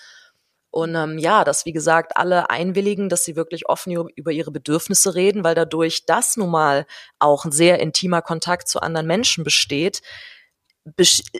[0.77, 5.15] Und ähm, ja, dass wie gesagt alle einwilligen, dass sie wirklich offen über ihre Bedürfnisse
[5.15, 6.85] reden, weil dadurch, dass nun mal
[7.17, 10.03] auch ein sehr intimer Kontakt zu anderen Menschen besteht,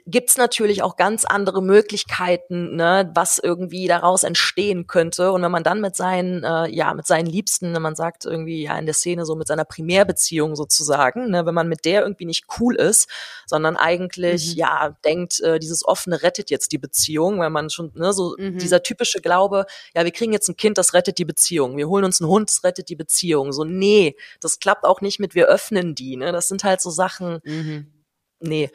[0.06, 5.32] gibt es natürlich auch ganz andere Möglichkeiten, ne, was irgendwie daraus entstehen könnte.
[5.32, 8.64] Und wenn man dann mit seinen, äh, ja, mit seinen Liebsten, wenn man sagt irgendwie
[8.64, 12.26] ja in der Szene so mit seiner Primärbeziehung sozusagen, ne, wenn man mit der irgendwie
[12.26, 13.08] nicht cool ist,
[13.46, 14.60] sondern eigentlich mhm.
[14.60, 18.58] ja denkt, äh, dieses offene rettet jetzt die Beziehung, weil man schon ne, so mhm.
[18.58, 22.06] dieser typische Glaube, ja, wir kriegen jetzt ein Kind, das rettet die Beziehung, wir holen
[22.06, 23.54] uns einen Hund, das rettet die Beziehung.
[23.54, 26.18] So nee, das klappt auch nicht mit, wir öffnen die.
[26.18, 27.40] Ne, das sind halt so Sachen.
[27.44, 27.94] Mhm.
[28.40, 28.70] Nee,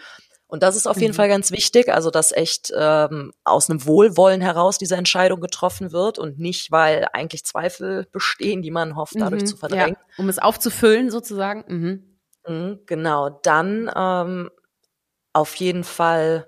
[0.52, 1.16] und das ist auf jeden mhm.
[1.16, 6.18] Fall ganz wichtig, also dass echt ähm, aus einem Wohlwollen heraus diese Entscheidung getroffen wird
[6.18, 9.96] und nicht, weil eigentlich Zweifel bestehen, die man hofft, dadurch mhm, zu verdrängen.
[9.98, 11.64] Ja, um es aufzufüllen sozusagen.
[11.68, 12.18] Mhm.
[12.46, 14.50] Mhm, genau, dann ähm,
[15.32, 16.46] auf jeden Fall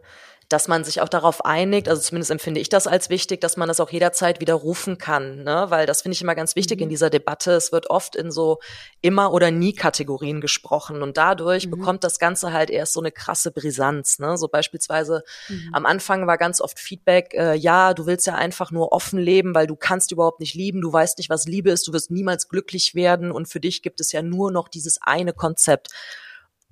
[0.55, 3.67] dass man sich auch darauf einigt, also zumindest empfinde ich das als wichtig, dass man
[3.67, 5.67] das auch jederzeit widerrufen kann, ne?
[5.71, 6.85] weil das finde ich immer ganz wichtig mhm.
[6.85, 7.51] in dieser Debatte.
[7.55, 8.61] Es wird oft in so
[9.01, 11.73] immer oder nie Kategorien gesprochen und dadurch mhm.
[11.73, 14.21] bekommt das Ganze halt erst so eine krasse Brisanz.
[14.21, 14.39] Ne?
[14.39, 15.71] So beispielsweise mhm.
[15.73, 19.57] am Anfang war ganz oft Feedback, äh, ja, du willst ja einfach nur offen leben,
[19.57, 22.49] weil du kannst überhaupt nicht lieben, du weißt nicht, was Liebe ist, du wirst niemals
[22.49, 25.89] glücklich werden und für dich gibt es ja nur noch dieses eine Konzept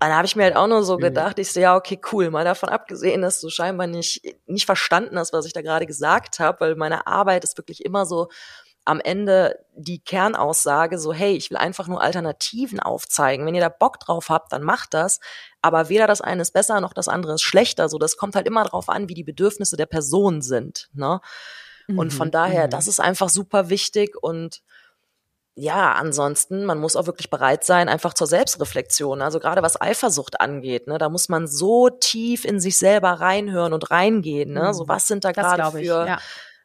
[0.09, 1.03] dann habe ich mir halt auch nur so mhm.
[1.03, 5.19] gedacht, ich so, ja, okay, cool, mal davon abgesehen, dass du scheinbar nicht, nicht verstanden
[5.19, 8.29] hast, was ich da gerade gesagt habe, weil meine Arbeit ist wirklich immer so
[8.85, 13.47] am Ende die Kernaussage, so, hey, ich will einfach nur Alternativen aufzeigen.
[13.47, 15.21] Wenn ihr da Bock drauf habt, dann macht das.
[15.61, 17.88] Aber weder das eine ist besser noch das andere ist schlechter.
[17.88, 20.88] So, das kommt halt immer drauf an, wie die Bedürfnisse der Person sind.
[20.95, 21.21] Ne?
[21.88, 22.71] Und von mhm, daher, mhm.
[22.71, 24.62] das ist einfach super wichtig und
[25.55, 29.21] ja, ansonsten, man muss auch wirklich bereit sein, einfach zur Selbstreflexion.
[29.21, 33.75] Also gerade was Eifersucht angeht, ne, da muss man so tief in sich selber reinhören
[33.75, 34.55] und reingehen.
[34.55, 34.73] Ne?
[34.73, 34.88] So mhm.
[34.88, 36.19] was sind da gerade für ja.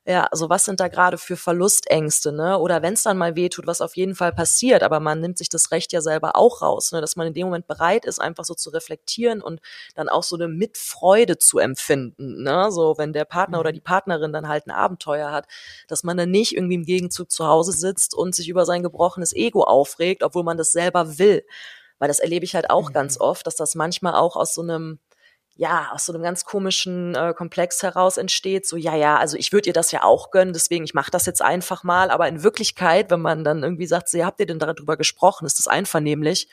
[0.09, 2.57] Ja, also was sind da gerade für Verlustängste, ne?
[2.59, 5.49] Oder wenn es dann mal wehtut, was auf jeden Fall passiert, aber man nimmt sich
[5.49, 7.01] das Recht ja selber auch raus, ne?
[7.01, 9.59] dass man in dem Moment bereit ist, einfach so zu reflektieren und
[9.95, 12.71] dann auch so eine Mitfreude zu empfinden, ne?
[12.71, 13.75] So wenn der Partner oder mhm.
[13.75, 15.45] die Partnerin dann halt ein Abenteuer hat,
[15.89, 19.33] dass man dann nicht irgendwie im Gegenzug zu Hause sitzt und sich über sein gebrochenes
[19.33, 21.43] Ego aufregt, obwohl man das selber will.
[21.99, 22.93] Weil das erlebe ich halt auch mhm.
[22.93, 24.99] ganz oft, dass das manchmal auch aus so einem
[25.57, 29.51] ja, aus so einem ganz komischen äh, Komplex heraus entsteht, so, ja, ja, also ich
[29.51, 32.43] würde ihr das ja auch gönnen, deswegen ich mache das jetzt einfach mal, aber in
[32.43, 35.67] Wirklichkeit, wenn man dann irgendwie sagt, so, ja, habt ihr denn darüber gesprochen, ist das
[35.67, 36.47] einvernehmlich?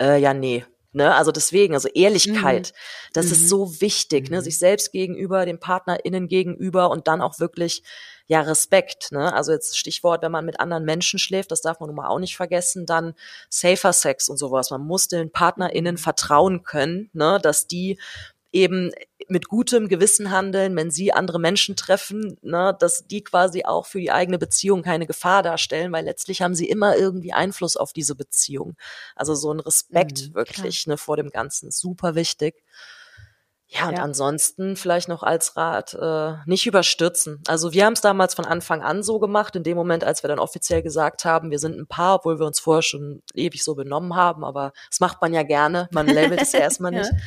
[0.00, 0.64] Äh, ja, nee.
[0.92, 1.14] Ne?
[1.14, 3.10] Also deswegen, also Ehrlichkeit, mhm.
[3.12, 3.32] das mhm.
[3.32, 4.38] ist so wichtig, ne?
[4.38, 4.42] Mhm.
[4.42, 7.82] sich selbst gegenüber, den PartnerInnen gegenüber und dann auch wirklich
[8.26, 9.12] ja Respekt.
[9.12, 9.32] Ne?
[9.32, 12.18] Also jetzt Stichwort, wenn man mit anderen Menschen schläft, das darf man nun mal auch
[12.18, 13.14] nicht vergessen, dann
[13.48, 14.70] safer Sex und sowas.
[14.70, 17.38] Man muss den PartnerInnen vertrauen können, ne?
[17.42, 17.98] dass die
[18.52, 18.92] eben
[19.28, 24.00] mit gutem Gewissen handeln, wenn sie andere Menschen treffen, ne, dass die quasi auch für
[24.00, 28.14] die eigene Beziehung keine Gefahr darstellen, weil letztlich haben sie immer irgendwie Einfluss auf diese
[28.14, 28.76] Beziehung.
[29.14, 32.64] Also so ein Respekt mhm, wirklich ne, vor dem Ganzen, super wichtig.
[33.70, 34.02] Ja, und ja.
[34.02, 37.42] ansonsten vielleicht noch als Rat, äh, nicht überstürzen.
[37.46, 40.28] Also wir haben es damals von Anfang an so gemacht, in dem Moment, als wir
[40.28, 43.74] dann offiziell gesagt haben, wir sind ein Paar, obwohl wir uns vorher schon ewig so
[43.74, 47.10] benommen haben, aber das macht man ja gerne, man labelt es ja erstmal nicht.
[47.12, 47.18] ja.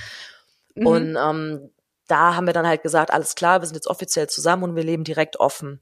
[0.75, 0.87] Mhm.
[0.87, 1.69] Und ähm,
[2.07, 4.83] da haben wir dann halt gesagt, alles klar, wir sind jetzt offiziell zusammen und wir
[4.83, 5.79] leben direkt offen.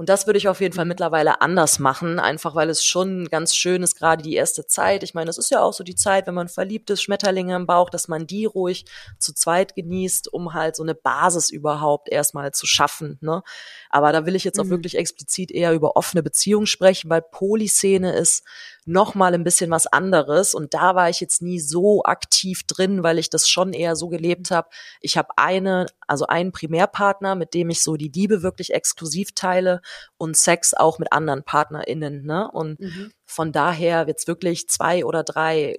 [0.00, 3.54] Und das würde ich auf jeden Fall mittlerweile anders machen, einfach weil es schon ganz
[3.54, 5.02] schön ist, gerade die erste Zeit.
[5.02, 7.66] Ich meine, es ist ja auch so die Zeit, wenn man verliebt ist, Schmetterlinge im
[7.66, 8.86] Bauch, dass man die ruhig
[9.18, 13.18] zu zweit genießt, um halt so eine Basis überhaupt erstmal zu schaffen.
[13.20, 13.42] Ne?
[13.90, 14.70] Aber da will ich jetzt auch mhm.
[14.70, 18.42] wirklich explizit eher über offene Beziehungen sprechen, weil Polyszene ist
[18.90, 23.02] noch mal ein bisschen was anderes und da war ich jetzt nie so aktiv drin,
[23.02, 24.68] weil ich das schon eher so gelebt habe.
[25.00, 29.80] Ich habe eine, also einen Primärpartner, mit dem ich so die Liebe wirklich exklusiv teile
[30.18, 32.50] und Sex auch mit anderen PartnerInnen, ne?
[32.50, 33.12] Und mhm.
[33.24, 35.76] von daher jetzt wirklich zwei oder drei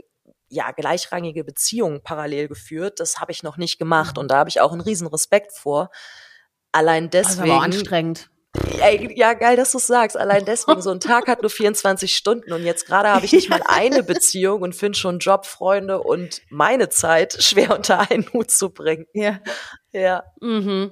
[0.47, 2.99] ja, gleichrangige Beziehungen parallel geführt.
[2.99, 4.21] Das habe ich noch nicht gemacht mhm.
[4.21, 5.89] und da habe ich auch einen riesen Respekt vor.
[6.71, 7.37] Allein deswegen.
[7.37, 8.29] Das ist aber anstrengend.
[8.79, 10.17] Ey, ja, geil, dass du sagst.
[10.17, 13.49] Allein deswegen, so ein Tag hat nur 24 Stunden und jetzt gerade habe ich nicht
[13.49, 18.51] mal eine Beziehung und finde schon Job, Freunde und meine Zeit schwer unter einen Hut
[18.51, 19.05] zu bringen.
[19.13, 19.39] Ja.
[19.93, 20.23] Ja.
[20.41, 20.91] Mhm.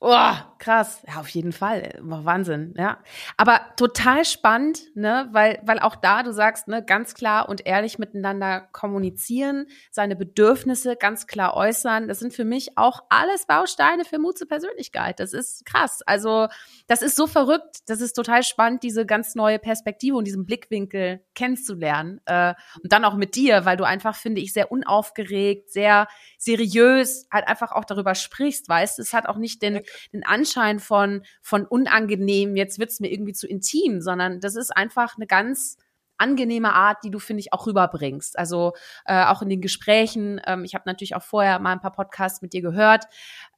[0.00, 0.32] Oh,
[0.62, 1.02] krass.
[1.08, 1.98] Ja, auf jeden Fall.
[2.00, 2.98] Wahnsinn, ja.
[3.36, 7.98] Aber total spannend, ne, weil, weil auch da du sagst, ne, ganz klar und ehrlich
[7.98, 12.06] miteinander kommunizieren, seine Bedürfnisse ganz klar äußern.
[12.06, 15.18] Das sind für mich auch alles Bausteine für Mut zur Persönlichkeit.
[15.18, 16.00] Das ist krass.
[16.06, 16.46] Also,
[16.86, 17.78] das ist so verrückt.
[17.86, 22.20] Das ist total spannend, diese ganz neue Perspektive und diesen Blickwinkel kennenzulernen.
[22.26, 26.06] Äh, und dann auch mit dir, weil du einfach, finde ich, sehr unaufgeregt, sehr
[26.38, 29.80] seriös halt einfach auch darüber sprichst, weißt, es hat auch nicht den,
[30.12, 35.16] den Anschein von, von unangenehm, jetzt wird's mir irgendwie zu intim, sondern das ist einfach
[35.16, 35.76] eine ganz
[36.18, 38.38] angenehme Art, die du, finde ich, auch rüberbringst.
[38.38, 38.74] Also
[39.06, 40.40] äh, auch in den Gesprächen.
[40.46, 43.06] Ähm, ich habe natürlich auch vorher mal ein paar Podcasts mit dir gehört.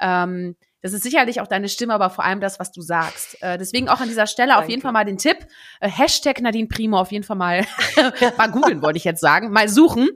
[0.00, 3.42] Ähm, das ist sicherlich auch deine Stimme, aber vor allem das, was du sagst.
[3.42, 4.64] Äh, deswegen auch an dieser Stelle Danke.
[4.64, 5.38] auf jeden Fall mal den Tipp.
[5.80, 7.66] Äh, Hashtag Nadine Primo auf jeden Fall mal,
[8.38, 9.50] mal googeln, wollte ich jetzt sagen.
[9.50, 10.08] Mal suchen.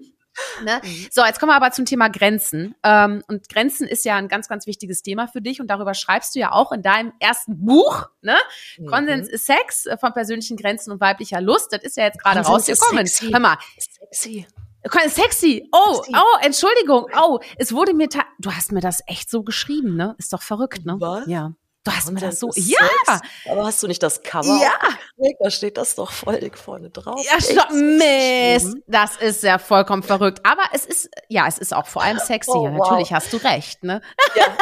[0.65, 0.81] Ne?
[0.83, 1.07] Mhm.
[1.11, 2.75] So, jetzt kommen wir aber zum Thema Grenzen.
[2.83, 6.35] Ähm, und Grenzen ist ja ein ganz, ganz wichtiges Thema für dich und darüber schreibst
[6.35, 8.37] du ja auch in deinem ersten Buch, ne?
[8.79, 8.87] Mhm.
[8.87, 11.73] Konsens ist Sex äh, von persönlichen Grenzen und weiblicher Lust.
[11.73, 13.07] Das ist ja jetzt gerade rausgekommen.
[13.07, 13.59] Hör mal.
[13.79, 14.47] Sexy.
[15.09, 15.69] Sexy.
[15.73, 16.13] Oh, sexy.
[16.17, 17.07] oh, Entschuldigung.
[17.19, 20.15] Oh, es wurde mir, du hast mir das echt so geschrieben, ne?
[20.19, 20.97] Ist doch verrückt, ne?
[20.99, 21.27] Was?
[21.27, 21.53] Ja.
[21.89, 22.51] Du hast mir das so.
[22.55, 23.21] Ja!
[23.51, 24.61] Aber hast du nicht das Cover?
[24.61, 25.33] Ja!
[25.41, 27.25] Da steht das doch voll dick vorne drauf.
[27.25, 28.77] Ja, stopp, Mist!
[28.87, 30.41] Das ist ja vollkommen verrückt.
[30.45, 32.51] Aber es ist, ja, es ist auch vor allem sexy.
[32.51, 32.91] Oh, wow.
[32.91, 34.03] Natürlich hast du recht, ne?
[34.35, 34.45] Ja.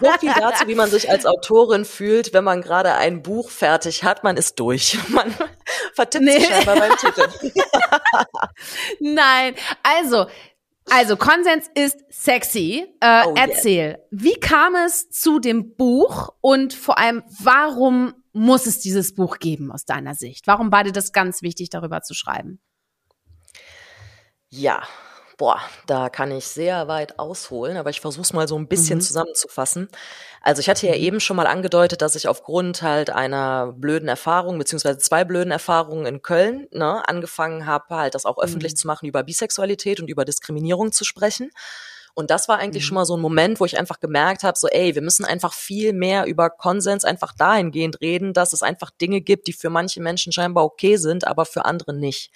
[0.00, 4.04] So viel dazu, wie man sich als Autorin fühlt, wenn man gerade ein Buch fertig
[4.04, 4.22] hat.
[4.22, 4.98] Man ist durch.
[5.08, 5.34] Man
[5.94, 6.38] vertippt nee.
[6.38, 7.28] sich scheinbar beim Titel.
[9.00, 10.26] Nein, also
[10.90, 12.86] also, Konsens ist sexy.
[13.00, 13.98] Äh, oh, erzähl, yeah.
[14.10, 19.72] wie kam es zu dem Buch und vor allem, warum muss es dieses Buch geben
[19.72, 20.46] aus deiner Sicht?
[20.46, 22.60] Warum war dir das ganz wichtig, darüber zu schreiben?
[24.50, 24.82] Ja,
[25.38, 28.98] boah, da kann ich sehr weit ausholen, aber ich versuche es mal so ein bisschen
[28.98, 29.02] mhm.
[29.02, 29.88] zusammenzufassen.
[30.42, 31.00] Also ich hatte ja mhm.
[31.00, 36.06] eben schon mal angedeutet, dass ich aufgrund halt einer blöden Erfahrung, beziehungsweise zwei blöden Erfahrungen
[36.06, 38.76] in Köln, ne, angefangen habe, halt das auch öffentlich mhm.
[38.76, 41.50] zu machen, über Bisexualität und über Diskriminierung zu sprechen.
[42.14, 42.86] Und das war eigentlich mhm.
[42.86, 45.54] schon mal so ein Moment, wo ich einfach gemerkt habe, so ey, wir müssen einfach
[45.54, 50.02] viel mehr über Konsens einfach dahingehend reden, dass es einfach Dinge gibt, die für manche
[50.02, 52.32] Menschen scheinbar okay sind, aber für andere nicht.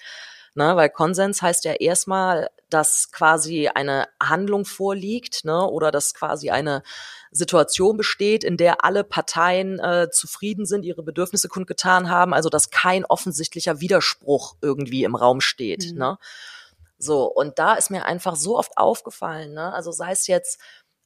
[0.55, 6.51] Ne, weil Konsens heißt ja erstmal, dass quasi eine Handlung vorliegt, ne, oder dass quasi
[6.51, 6.83] eine
[7.31, 12.69] Situation besteht, in der alle Parteien äh, zufrieden sind, ihre Bedürfnisse kundgetan haben, also dass
[12.69, 15.91] kein offensichtlicher Widerspruch irgendwie im Raum steht.
[15.91, 15.97] Mhm.
[15.97, 16.17] Ne?
[16.99, 19.73] So, und da ist mir einfach so oft aufgefallen, ne?
[19.73, 20.59] Also sei es jetzt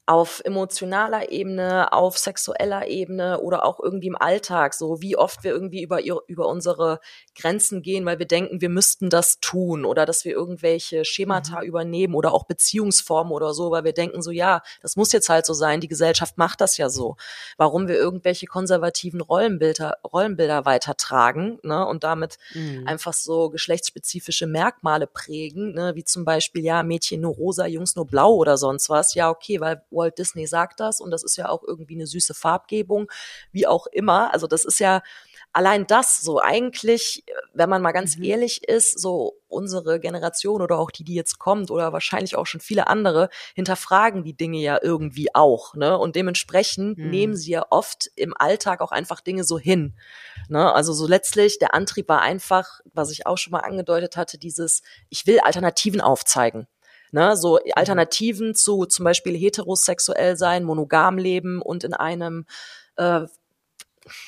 [0.07, 5.51] auf emotionaler Ebene, auf sexueller Ebene oder auch irgendwie im Alltag, so wie oft wir
[5.51, 7.01] irgendwie über, über unsere
[7.35, 11.67] Grenzen gehen, weil wir denken, wir müssten das tun oder dass wir irgendwelche Schemata mhm.
[11.67, 15.45] übernehmen oder auch Beziehungsformen oder so, weil wir denken so, ja, das muss jetzt halt
[15.45, 17.17] so sein, die Gesellschaft macht das ja so.
[17.57, 22.87] Warum wir irgendwelche konservativen Rollenbilder, Rollenbilder weitertragen ne, und damit mhm.
[22.87, 28.07] einfach so geschlechtsspezifische Merkmale prägen, ne, wie zum Beispiel, ja, Mädchen nur rosa, Jungs nur
[28.07, 31.49] blau oder sonst was, ja, okay, weil Walt Disney sagt das und das ist ja
[31.49, 33.11] auch irgendwie eine süße Farbgebung,
[33.51, 34.33] wie auch immer.
[34.33, 35.01] Also das ist ja
[35.53, 38.23] allein das so eigentlich, wenn man mal ganz mhm.
[38.23, 42.61] ehrlich ist, so unsere Generation oder auch die, die jetzt kommt oder wahrscheinlich auch schon
[42.61, 45.97] viele andere, hinterfragen die Dinge ja irgendwie auch, ne?
[45.97, 47.09] Und dementsprechend mhm.
[47.09, 49.95] nehmen sie ja oft im Alltag auch einfach Dinge so hin.
[50.49, 50.71] Ne?
[50.73, 54.83] Also so letztlich, der Antrieb war einfach, was ich auch schon mal angedeutet hatte, dieses,
[55.09, 56.67] ich will Alternativen aufzeigen.
[57.11, 57.71] Ne, so mhm.
[57.75, 62.45] Alternativen zu zum Beispiel heterosexuell sein, monogam leben und in einem
[62.97, 63.25] äh,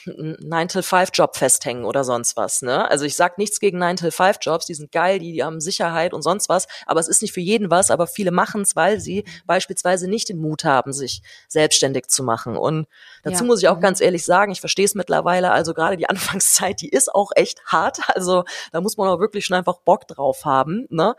[0.08, 2.62] 9-to-5-Job festhängen oder sonst was.
[2.62, 2.90] Ne?
[2.90, 6.50] Also ich sag nichts gegen 9-to-5-Jobs, die sind geil, die, die haben Sicherheit und sonst
[6.50, 10.10] was, aber es ist nicht für jeden was, aber viele machen es, weil sie beispielsweise
[10.10, 12.58] nicht den Mut haben, sich selbstständig zu machen.
[12.58, 12.88] Und
[13.24, 13.48] dazu ja.
[13.48, 13.82] muss ich auch mhm.
[13.82, 17.64] ganz ehrlich sagen, ich verstehe es mittlerweile, also gerade die Anfangszeit, die ist auch echt
[17.66, 18.00] hart.
[18.20, 20.88] Also da muss man auch wirklich schon einfach Bock drauf haben.
[20.90, 21.16] Ne?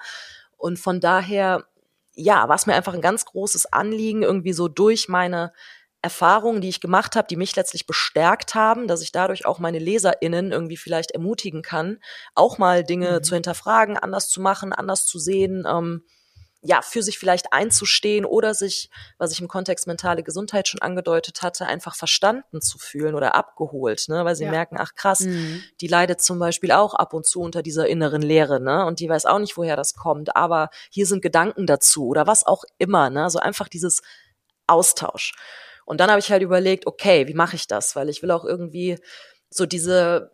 [0.60, 1.64] Und von daher,
[2.14, 5.52] ja, war es mir einfach ein ganz großes Anliegen, irgendwie so durch meine
[6.02, 9.78] Erfahrungen, die ich gemacht habe, die mich letztlich bestärkt haben, dass ich dadurch auch meine
[9.78, 11.98] LeserInnen irgendwie vielleicht ermutigen kann,
[12.34, 13.22] auch mal Dinge mhm.
[13.22, 16.04] zu hinterfragen, anders zu machen, anders zu sehen, ähm,
[16.62, 21.40] ja, für sich vielleicht einzustehen oder sich, was ich im Kontext mentale Gesundheit schon angedeutet
[21.42, 24.50] hatte, einfach verstanden zu fühlen oder abgeholt, ne, weil sie ja.
[24.50, 25.62] merken, ach krass, mhm.
[25.80, 29.08] die leidet zum Beispiel auch ab und zu unter dieser inneren Leere, ne, und die
[29.08, 33.08] weiß auch nicht, woher das kommt, aber hier sind Gedanken dazu oder was auch immer,
[33.08, 34.02] ne, also einfach dieses
[34.66, 35.32] Austausch.
[35.86, 37.96] Und dann habe ich halt überlegt, okay, wie mache ich das?
[37.96, 38.98] Weil ich will auch irgendwie
[39.48, 40.30] so diese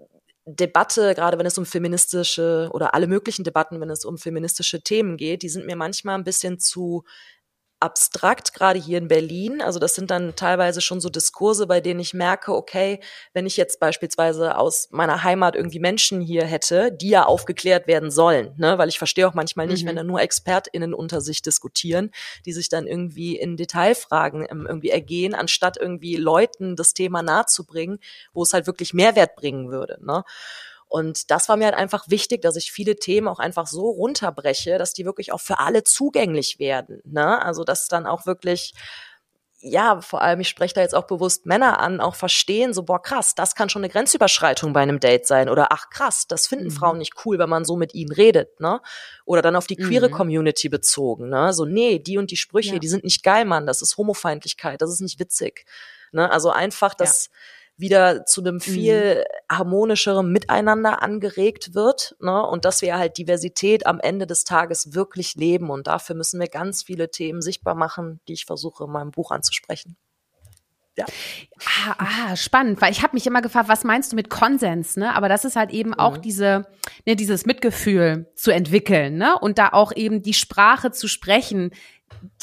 [0.47, 5.17] Debatte, gerade wenn es um feministische oder alle möglichen Debatten, wenn es um feministische Themen
[5.17, 7.05] geht, die sind mir manchmal ein bisschen zu
[7.79, 9.61] abstrakt, gerade hier in Berlin.
[9.61, 13.01] Also das sind dann teilweise schon so Diskurse, bei denen ich merke, okay,
[13.35, 18.11] wenn ich jetzt beispielsweise aus meiner Heimat irgendwie Menschen hier hätte, die ja aufgeklärt werden
[18.11, 18.79] sollen, ne?
[18.79, 19.89] weil ich verstehe auch manchmal nicht, mhm.
[19.89, 22.11] wenn da nur ExpertInnen unter sich diskutieren,
[22.47, 27.99] die sich dann irgendwie in Detailfragen ähm, irgendwie ergehen, anstatt irgendwie Leuten das Thema nahezubringen,
[28.33, 29.99] wo es halt wirklich Mehrwert bringen würde.
[30.01, 30.25] Ne?
[30.88, 34.79] Und das war mir halt einfach wichtig, dass ich viele Themen auch einfach so runterbreche,
[34.79, 37.01] dass die wirklich auch für alle zugänglich werden.
[37.05, 37.42] Ne?
[37.42, 38.72] Also dass dann auch wirklich
[39.61, 43.01] ja, vor allem, ich spreche da jetzt auch bewusst Männer an, auch verstehen, so, boah,
[43.01, 45.49] krass, das kann schon eine Grenzüberschreitung bei einem Date sein.
[45.49, 46.70] Oder ach krass, das finden mhm.
[46.72, 48.81] Frauen nicht cool, wenn man so mit ihnen redet, ne?
[49.25, 50.12] Oder dann auf die queere mhm.
[50.12, 51.53] Community bezogen, ne?
[51.53, 52.79] So, nee, die und die Sprüche, ja.
[52.79, 55.64] die sind nicht geil, Mann, das ist Homofeindlichkeit, das ist nicht witzig.
[56.12, 56.31] Ne?
[56.31, 57.27] Also einfach, dass.
[57.27, 57.33] Ja
[57.77, 59.57] wieder zu einem viel mhm.
[59.57, 62.17] harmonischeren Miteinander angeregt wird.
[62.21, 62.45] Ne?
[62.47, 65.71] Und dass wir halt Diversität am Ende des Tages wirklich leben.
[65.71, 69.31] Und dafür müssen wir ganz viele Themen sichtbar machen, die ich versuche in meinem Buch
[69.31, 69.97] anzusprechen.
[70.97, 71.05] Ja.
[71.87, 75.15] Ah, ah, spannend, weil ich habe mich immer gefragt, was meinst du mit Konsens, ne?
[75.15, 75.99] Aber das ist halt eben mhm.
[75.99, 76.67] auch diese,
[77.05, 79.39] ne, dieses Mitgefühl zu entwickeln, ne?
[79.39, 81.73] Und da auch eben die Sprache zu sprechen,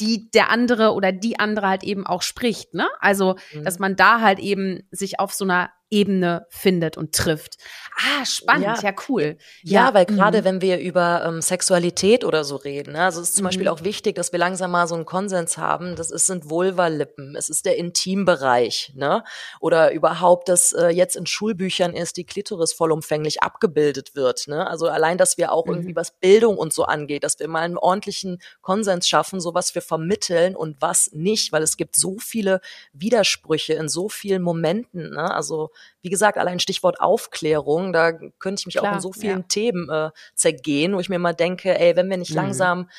[0.00, 2.88] die der andere oder die andere halt eben auch spricht, ne?
[3.00, 3.64] Also, mhm.
[3.64, 7.56] dass man da halt eben sich auf so einer Ebene findet und trifft.
[7.96, 9.36] Ah, spannend, ja, ja cool.
[9.62, 10.44] Ja, ja weil gerade mhm.
[10.44, 13.48] wenn wir über ähm, Sexualität oder so reden, ne, also es ist zum mhm.
[13.48, 15.94] Beispiel auch wichtig, dass wir langsam mal so einen Konsens haben.
[15.96, 19.22] Das ist, sind Vulvalippen, es ist der Intimbereich, ne?
[19.60, 24.48] Oder überhaupt, dass äh, jetzt in Schulbüchern ist die Klitoris vollumfänglich abgebildet wird.
[24.48, 24.66] Ne?
[24.66, 25.74] Also allein, dass wir auch mhm.
[25.74, 29.74] irgendwie was Bildung und so angeht, dass wir mal einen ordentlichen Konsens schaffen, so was
[29.74, 32.60] wir vermitteln und was nicht, weil es gibt so viele
[32.92, 35.10] Widersprüche in so vielen Momenten.
[35.10, 35.32] Ne?
[35.32, 35.70] Also
[36.02, 39.46] wie gesagt, allein Stichwort Aufklärung, da könnte ich mich Klar, auch in so vielen ja.
[39.48, 42.36] Themen äh, zergehen, wo ich mir mal denke, ey, wenn wir nicht mhm.
[42.36, 42.90] langsam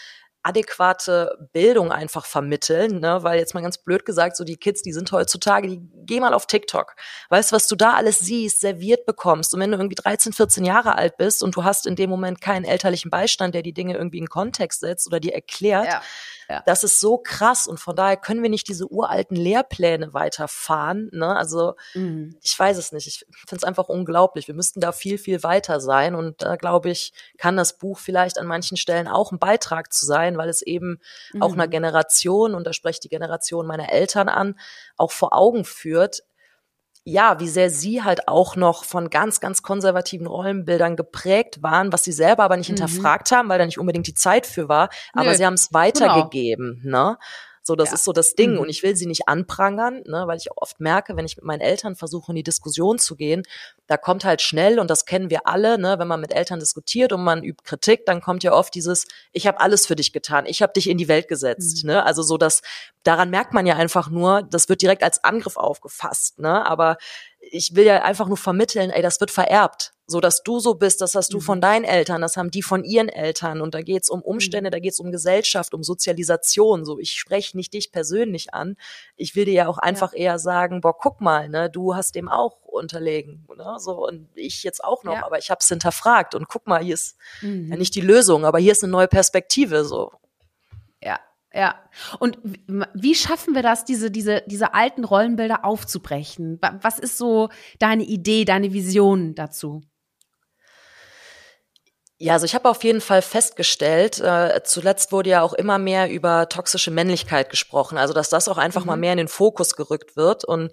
[0.45, 3.23] adäquate Bildung einfach vermitteln, ne?
[3.23, 6.35] weil jetzt mal ganz blöd gesagt, so die Kids, die sind heutzutage, die geh mal
[6.35, 6.95] auf TikTok.
[7.29, 10.63] Weißt du, was du da alles siehst, serviert bekommst und wenn du irgendwie 13, 14
[10.63, 13.95] Jahre alt bist und du hast in dem Moment keinen elterlichen Beistand, der die Dinge
[13.95, 16.01] irgendwie in Kontext setzt oder dir erklärt, ja.
[16.49, 16.63] Ja.
[16.65, 21.09] Das ist so krass und von daher können wir nicht diese uralten Lehrpläne weiterfahren.
[21.11, 21.35] Ne?
[21.35, 22.37] Also mhm.
[22.41, 23.07] ich weiß es nicht.
[23.07, 24.47] Ich finde es einfach unglaublich.
[24.47, 28.37] Wir müssten da viel, viel weiter sein und da glaube ich, kann das Buch vielleicht
[28.37, 30.99] an manchen Stellen auch ein Beitrag zu sein, weil es eben
[31.33, 31.41] mhm.
[31.41, 34.59] auch einer Generation, und da spreche ich die Generation meiner Eltern an,
[34.97, 36.21] auch vor Augen führt,
[37.07, 42.03] ja, wie sehr sie halt auch noch von ganz, ganz konservativen Rollenbildern geprägt waren, was
[42.03, 42.77] sie selber aber nicht mhm.
[42.77, 45.71] hinterfragt haben, weil da nicht unbedingt die Zeit für war, aber Nö, sie haben es
[45.71, 47.11] weitergegeben, genau.
[47.11, 47.17] ne?
[47.67, 47.95] So, das ja.
[47.95, 48.53] ist so das Ding.
[48.53, 48.59] Mhm.
[48.59, 51.45] Und ich will sie nicht anprangern, ne, weil ich auch oft merke, wenn ich mit
[51.45, 53.41] meinen Eltern versuche, in die Diskussion zu gehen,
[53.87, 57.11] da kommt halt schnell, und das kennen wir alle, ne, wenn man mit Eltern diskutiert
[57.11, 60.45] und man übt Kritik, dann kommt ja oft dieses, ich habe alles für dich getan,
[60.45, 61.83] ich habe dich in die Welt gesetzt.
[61.83, 61.89] Mhm.
[61.89, 62.05] Ne?
[62.05, 62.61] Also so, dass
[63.01, 66.37] daran merkt man ja einfach nur, das wird direkt als Angriff aufgefasst.
[66.37, 66.65] Ne?
[66.67, 66.97] Aber
[67.39, 69.94] ich will ja einfach nur vermitteln, ey, das wird vererbt.
[70.07, 71.41] So dass du so bist, das hast du mhm.
[71.41, 74.73] von deinen Eltern, das haben die von ihren Eltern und da geht's um Umstände, mhm.
[74.73, 76.85] da geht's um Gesellschaft, um Sozialisation.
[76.85, 78.77] So, ich spreche nicht dich persönlich an.
[79.15, 80.19] Ich will dir ja auch einfach ja.
[80.19, 84.63] eher sagen, boah, guck mal, ne, du hast dem auch unterlegen, ne, so und ich
[84.63, 85.25] jetzt auch noch, ja.
[85.25, 87.69] aber ich habe es hinterfragt und guck mal, hier ist mhm.
[87.71, 90.11] ja nicht die Lösung, aber hier ist eine neue Perspektive, so.
[91.01, 91.19] Ja,
[91.51, 91.75] ja.
[92.19, 92.37] Und
[92.93, 96.59] wie schaffen wir das, diese, diese, diese alten Rollenbilder aufzubrechen?
[96.81, 97.49] Was ist so
[97.79, 99.81] deine Idee, deine Vision dazu?
[102.17, 106.09] Ja, also ich habe auf jeden Fall festgestellt, äh, zuletzt wurde ja auch immer mehr
[106.09, 108.87] über toxische Männlichkeit gesprochen, also dass das auch einfach mhm.
[108.87, 110.45] mal mehr in den Fokus gerückt wird.
[110.45, 110.71] Und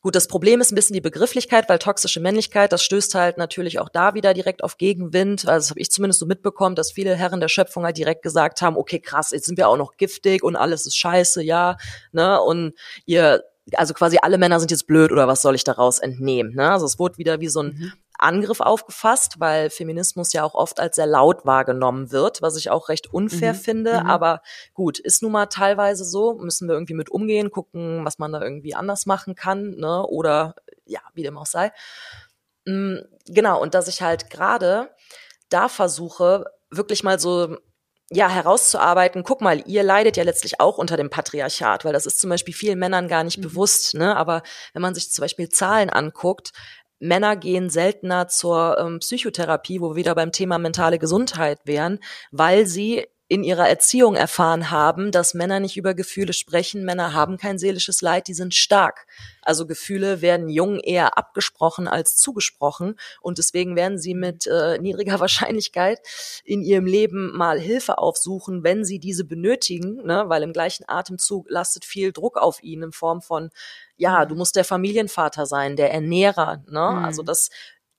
[0.00, 3.78] gut, das Problem ist ein bisschen die Begrifflichkeit, weil toxische Männlichkeit, das stößt halt natürlich
[3.78, 5.46] auch da wieder direkt auf Gegenwind.
[5.46, 8.60] Also das habe ich zumindest so mitbekommen, dass viele Herren der Schöpfung halt direkt gesagt
[8.60, 11.76] haben, okay, krass, jetzt sind wir auch noch giftig und alles ist scheiße, ja,
[12.10, 12.40] ne?
[12.40, 12.74] Und
[13.06, 13.44] ihr
[13.76, 16.54] also quasi alle Männer sind jetzt blöd oder was soll ich daraus entnehmen?
[16.54, 16.70] Ne?
[16.70, 17.92] Also es wurde wieder wie so ein mhm.
[18.22, 22.88] Angriff aufgefasst, weil Feminismus ja auch oft als sehr laut wahrgenommen wird, was ich auch
[22.88, 23.58] recht unfair mhm.
[23.58, 24.00] finde.
[24.00, 24.06] Mhm.
[24.06, 24.42] Aber
[24.74, 28.40] gut, ist nun mal teilweise so, müssen wir irgendwie mit umgehen, gucken, was man da
[28.40, 30.06] irgendwie anders machen kann, ne?
[30.06, 30.54] Oder
[30.86, 31.72] ja, wie dem auch sei.
[32.64, 34.90] Mhm, genau, und dass ich halt gerade
[35.48, 37.56] da versuche, wirklich mal so
[38.14, 42.20] ja, herauszuarbeiten, guck mal, ihr leidet ja letztlich auch unter dem Patriarchat, weil das ist
[42.20, 43.42] zum Beispiel vielen Männern gar nicht mhm.
[43.42, 44.14] bewusst, ne?
[44.16, 44.42] Aber
[44.74, 46.52] wenn man sich zum Beispiel Zahlen anguckt,
[47.02, 51.98] Männer gehen seltener zur ähm, Psychotherapie, wo wir wieder beim Thema mentale Gesundheit wären,
[52.30, 56.84] weil sie in ihrer Erziehung erfahren haben, dass Männer nicht über Gefühle sprechen.
[56.84, 59.06] Männer haben kein seelisches Leid, die sind stark.
[59.40, 65.18] Also Gefühle werden Jungen eher abgesprochen als zugesprochen und deswegen werden sie mit äh, niedriger
[65.20, 66.00] Wahrscheinlichkeit
[66.44, 70.24] in ihrem Leben mal Hilfe aufsuchen, wenn sie diese benötigen, ne?
[70.26, 73.50] weil im gleichen Atemzug lastet viel Druck auf ihnen in Form von
[74.02, 76.90] ja, du musst der Familienvater sein, der Ernährer, ne?
[76.90, 77.04] Mhm.
[77.04, 77.50] Also das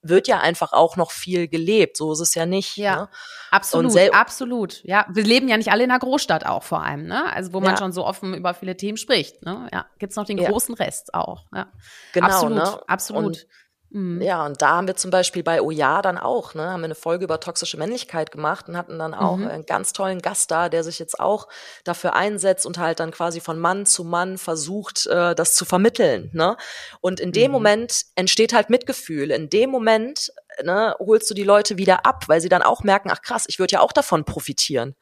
[0.01, 1.95] wird ja einfach auch noch viel gelebt.
[1.95, 2.75] So ist es ja nicht.
[2.75, 3.09] Ja, ne?
[3.51, 4.83] absolut, absolut.
[4.83, 7.31] Ja, wir leben ja nicht alle in einer Großstadt auch vor allem, ne?
[7.31, 7.77] Also wo man ja.
[7.77, 9.45] schon so offen über viele Themen spricht.
[9.45, 9.69] Ne?
[9.71, 10.49] Ja, gibt's noch den ja.
[10.49, 11.45] großen Rest auch.
[11.55, 11.71] Ja,
[12.11, 12.27] genau.
[12.27, 12.81] Absolut, ne?
[12.89, 13.25] absolut.
[13.25, 13.47] Und
[13.93, 14.23] Mhm.
[14.23, 16.95] Ja, und da haben wir zum Beispiel bei Oja dann auch, ne, haben wir eine
[16.95, 19.47] Folge über toxische Männlichkeit gemacht und hatten dann auch mhm.
[19.47, 21.47] einen ganz tollen Gast da, der sich jetzt auch
[21.83, 26.31] dafür einsetzt und halt dann quasi von Mann zu Mann versucht, äh, das zu vermitteln.
[26.33, 26.57] Ne?
[27.01, 27.53] Und in dem mhm.
[27.53, 29.29] Moment entsteht halt Mitgefühl.
[29.29, 30.33] In dem Moment
[30.63, 33.59] ne, holst du die Leute wieder ab, weil sie dann auch merken, ach krass, ich
[33.59, 34.95] würde ja auch davon profitieren.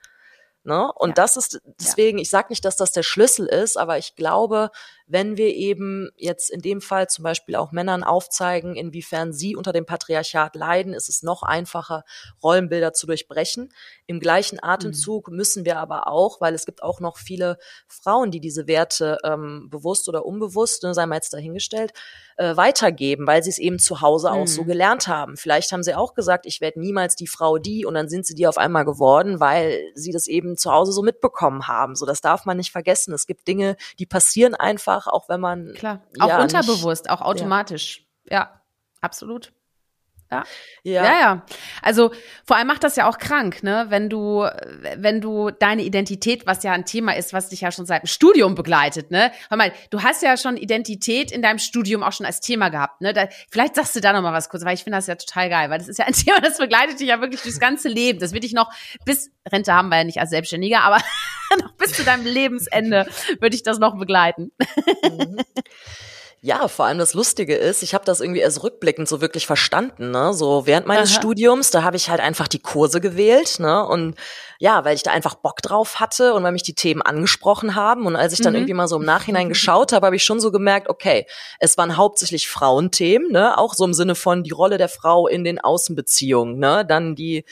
[0.64, 0.91] Ne?
[0.93, 1.14] Und ja.
[1.16, 4.70] das ist deswegen, ich sage nicht, dass das der Schlüssel ist, aber ich glaube,
[5.12, 9.74] wenn wir eben jetzt in dem Fall zum Beispiel auch Männern aufzeigen, inwiefern sie unter
[9.74, 12.05] dem Patriarchat leiden, ist es noch einfacher,
[12.41, 13.74] Rollenbilder zu durchbrechen.
[14.05, 15.36] Im gleichen Atemzug mhm.
[15.36, 17.57] müssen wir aber auch, weil es gibt auch noch viele
[17.88, 21.91] Frauen, die diese Werte ähm, bewusst oder unbewusst, ne, sei mal jetzt dahingestellt,
[22.38, 24.36] äh, weitergeben, weil sie es eben zu Hause mhm.
[24.36, 24.68] auch so mhm.
[24.68, 25.36] gelernt haben.
[25.36, 28.36] Vielleicht haben sie auch gesagt, ich werde niemals die Frau die und dann sind sie
[28.36, 31.95] die auf einmal geworden, weil sie das eben zu Hause so mitbekommen haben.
[31.95, 33.13] So, das darf man nicht vergessen.
[33.13, 35.73] Es gibt Dinge, die passieren einfach einfach, auch wenn man.
[35.73, 38.07] Klar, auch ja, unterbewusst, nicht, auch automatisch.
[38.25, 38.61] Ja, ja
[39.01, 39.53] absolut.
[40.32, 40.43] Ja.
[40.84, 41.03] ja.
[41.03, 41.45] Ja, ja.
[41.82, 42.11] Also
[42.45, 43.88] vor allem macht das ja auch krank, ne?
[43.89, 44.47] Wenn du,
[44.95, 48.07] wenn du deine Identität, was ja ein Thema ist, was dich ja schon seit dem
[48.07, 49.32] Studium begleitet, ne?
[49.49, 53.01] Hör mal, du hast ja schon Identität in deinem Studium auch schon als Thema gehabt,
[53.01, 53.13] ne?
[53.13, 55.49] Da, vielleicht sagst du da noch mal was kurz, weil ich finde das ja total
[55.49, 58.19] geil, weil das ist ja ein Thema, das begleitet dich ja wirklich durchs ganze Leben.
[58.19, 58.71] Das wird dich noch
[59.05, 60.97] bis Rente haben wir ja nicht als Selbstständiger, aber
[61.61, 63.07] noch bis zu deinem Lebensende
[63.39, 64.51] würde ich das noch begleiten.
[65.03, 65.38] Mhm.
[66.43, 70.09] Ja, vor allem das Lustige ist, ich habe das irgendwie erst rückblickend so wirklich verstanden.
[70.09, 70.33] Ne?
[70.33, 71.19] So während meines Aha.
[71.19, 73.85] Studiums, da habe ich halt einfach die Kurse gewählt, ne?
[73.85, 74.15] Und
[74.57, 78.07] ja, weil ich da einfach Bock drauf hatte und weil mich die Themen angesprochen haben.
[78.07, 78.59] Und als ich dann mhm.
[78.59, 81.27] irgendwie mal so im Nachhinein geschaut habe, habe ich schon so gemerkt, okay,
[81.59, 83.59] es waren hauptsächlich Frauenthemen, ne?
[83.59, 86.83] Auch so im Sinne von die Rolle der Frau in den Außenbeziehungen, ne?
[86.87, 87.45] Dann die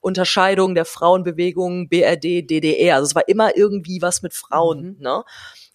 [0.00, 2.94] Unterscheidung der Frauenbewegung BRD, DDR.
[2.94, 5.02] Also es war immer irgendwie was mit Frauen, mhm.
[5.02, 5.24] ne?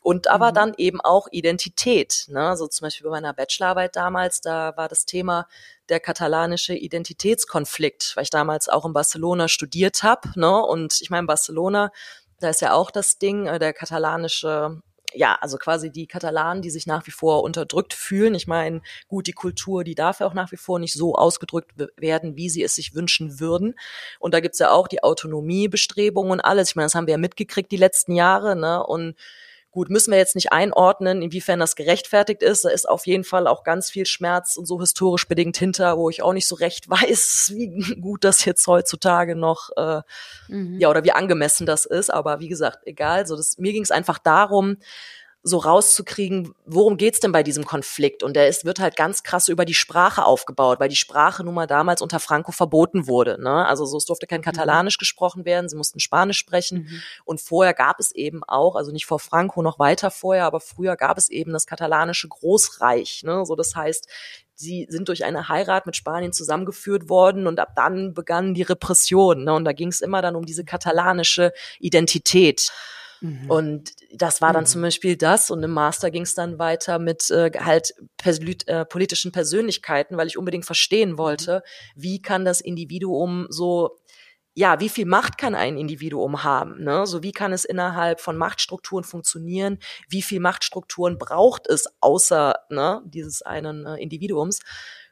[0.02, 0.56] Und aber mhm.
[0.56, 2.26] dann eben auch Identität.
[2.28, 2.42] Ne?
[2.42, 5.48] Also zum Beispiel bei meiner Bachelorarbeit damals, da war das Thema
[5.90, 10.32] der katalanische Identitätskonflikt, weil ich damals auch in Barcelona studiert habe.
[10.36, 10.64] Ne?
[10.64, 11.92] Und ich meine, Barcelona,
[12.40, 14.82] da ist ja auch das Ding, äh, der katalanische
[15.14, 18.36] ja, also quasi die Katalanen, die sich nach wie vor unterdrückt fühlen.
[18.36, 21.72] Ich meine, gut, die Kultur, die darf ja auch nach wie vor nicht so ausgedrückt
[21.98, 23.76] werden, wie sie es sich wünschen würden.
[24.20, 26.70] Und da gibt's ja auch die Autonomiebestrebungen und alles.
[26.70, 28.86] Ich meine, das haben wir ja mitgekriegt die letzten Jahre, ne?
[28.86, 29.16] Und
[29.72, 32.66] Gut, müssen wir jetzt nicht einordnen, inwiefern das gerechtfertigt ist.
[32.66, 36.10] Da ist auf jeden Fall auch ganz viel Schmerz und so historisch bedingt hinter, wo
[36.10, 40.02] ich auch nicht so recht weiß, wie gut das jetzt heutzutage noch, äh,
[40.50, 40.78] mhm.
[40.78, 42.10] ja, oder wie angemessen das ist.
[42.10, 43.26] Aber wie gesagt, egal.
[43.26, 44.76] So, das, mir ging es einfach darum,
[45.44, 48.22] so rauszukriegen, worum geht's denn bei diesem Konflikt?
[48.22, 51.56] Und der ist, wird halt ganz krass über die Sprache aufgebaut, weil die Sprache nun
[51.56, 53.42] mal damals unter Franco verboten wurde.
[53.42, 53.66] Ne?
[53.66, 54.46] Also so, es durfte kein mhm.
[54.46, 55.00] Katalanisch mhm.
[55.00, 56.84] gesprochen werden, sie mussten Spanisch sprechen.
[56.84, 57.02] Mhm.
[57.26, 60.96] Und vorher gab es eben auch, also nicht vor Franco, noch weiter vorher, aber früher
[60.96, 63.24] gab es eben das katalanische Großreich.
[63.24, 63.44] Ne?
[63.46, 64.08] So, das heißt,
[64.54, 69.44] sie sind durch eine Heirat mit Spanien zusammengeführt worden und ab dann begann die Repression.
[69.46, 69.54] Ne?
[69.54, 72.72] Und da ging es immer dann um diese katalanische Identität.
[73.22, 73.50] Mhm.
[73.50, 74.68] Und das war dann mhm.
[74.68, 75.50] zum Beispiel das.
[75.52, 77.94] Und im Master ging es dann weiter mit äh, halt
[78.26, 81.64] äh, politischen Persönlichkeiten, weil ich unbedingt verstehen wollte,
[81.96, 83.98] wie kann das Individuum so
[84.54, 86.84] ja, wie viel Macht kann ein Individuum haben?
[86.84, 87.08] Ne?
[87.08, 89.80] So wie kann es innerhalb von Machtstrukturen funktionieren?
[90.10, 94.60] Wie viel Machtstrukturen braucht es außer ne, dieses einen äh, Individuums?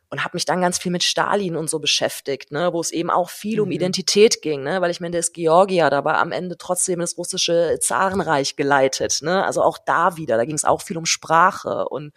[0.09, 3.09] Und habe mich dann ganz viel mit Stalin und so beschäftigt, ne, wo es eben
[3.09, 3.63] auch viel mhm.
[3.63, 6.99] um Identität ging, ne, weil ich meine, der ist Georgier, da war am Ende trotzdem
[6.99, 11.05] das russische Zarenreich geleitet, ne, also auch da wieder, da ging es auch viel um
[11.05, 12.13] Sprache und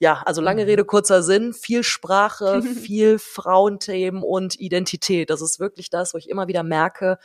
[0.00, 0.68] ja, also lange mhm.
[0.68, 5.28] Rede, kurzer Sinn, viel Sprache, viel Frauenthemen und Identität.
[5.28, 7.18] Das ist wirklich das, wo ich immer wieder merke,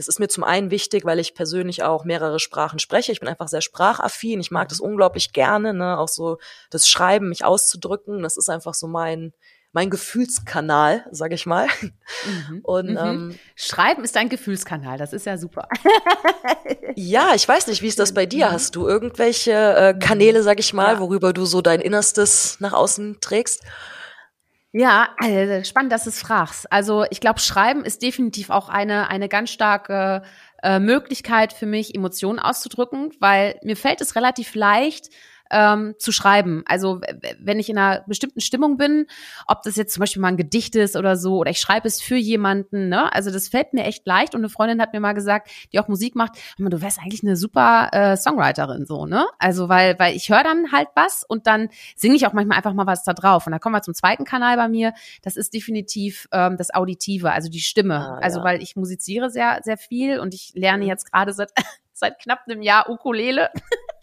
[0.00, 3.12] das ist mir zum einen wichtig, weil ich persönlich auch mehrere Sprachen spreche.
[3.12, 4.40] Ich bin einfach sehr sprachaffin.
[4.40, 5.98] Ich mag das unglaublich gerne, ne?
[5.98, 6.38] auch so
[6.70, 8.22] das Schreiben, mich auszudrücken.
[8.22, 9.34] Das ist einfach so mein
[9.72, 11.66] mein Gefühlskanal, sag ich mal.
[12.24, 12.60] Mhm.
[12.62, 12.96] Und mhm.
[12.96, 15.68] Ähm, Schreiben ist dein Gefühlskanal, das ist ja super.
[16.96, 18.48] ja, ich weiß nicht, wie ist das bei dir?
[18.48, 18.52] Mhm.
[18.52, 21.00] Hast du irgendwelche äh, Kanäle, sag ich mal, ja.
[21.00, 23.62] worüber du so dein Innerstes nach außen trägst?
[24.72, 26.70] Ja, also spannend, dass du es fragst.
[26.72, 30.22] Also ich glaube, Schreiben ist definitiv auch eine, eine ganz starke
[30.62, 35.10] äh, Möglichkeit für mich, Emotionen auszudrücken, weil mir fällt es relativ leicht,
[35.50, 36.62] ähm, zu schreiben.
[36.66, 37.00] Also
[37.38, 39.06] wenn ich in einer bestimmten Stimmung bin,
[39.46, 42.00] ob das jetzt zum Beispiel mal ein Gedicht ist oder so, oder ich schreibe es
[42.00, 43.12] für jemanden, ne?
[43.12, 44.34] Also das fällt mir echt leicht.
[44.34, 47.36] Und eine Freundin hat mir mal gesagt, die auch Musik macht, du wärst eigentlich eine
[47.36, 49.26] super äh, Songwriterin, so, ne?
[49.38, 52.74] Also weil, weil ich höre dann halt was und dann singe ich auch manchmal einfach
[52.74, 53.46] mal was da drauf.
[53.46, 54.94] Und da kommen wir zum zweiten Kanal bei mir.
[55.22, 57.96] Das ist definitiv ähm, das Auditive, also die Stimme.
[57.96, 58.44] Ah, also ja.
[58.44, 60.88] weil ich musiziere sehr, sehr viel und ich lerne mhm.
[60.88, 61.50] jetzt gerade seit
[61.92, 63.50] seit knapp einem Jahr Ukulele.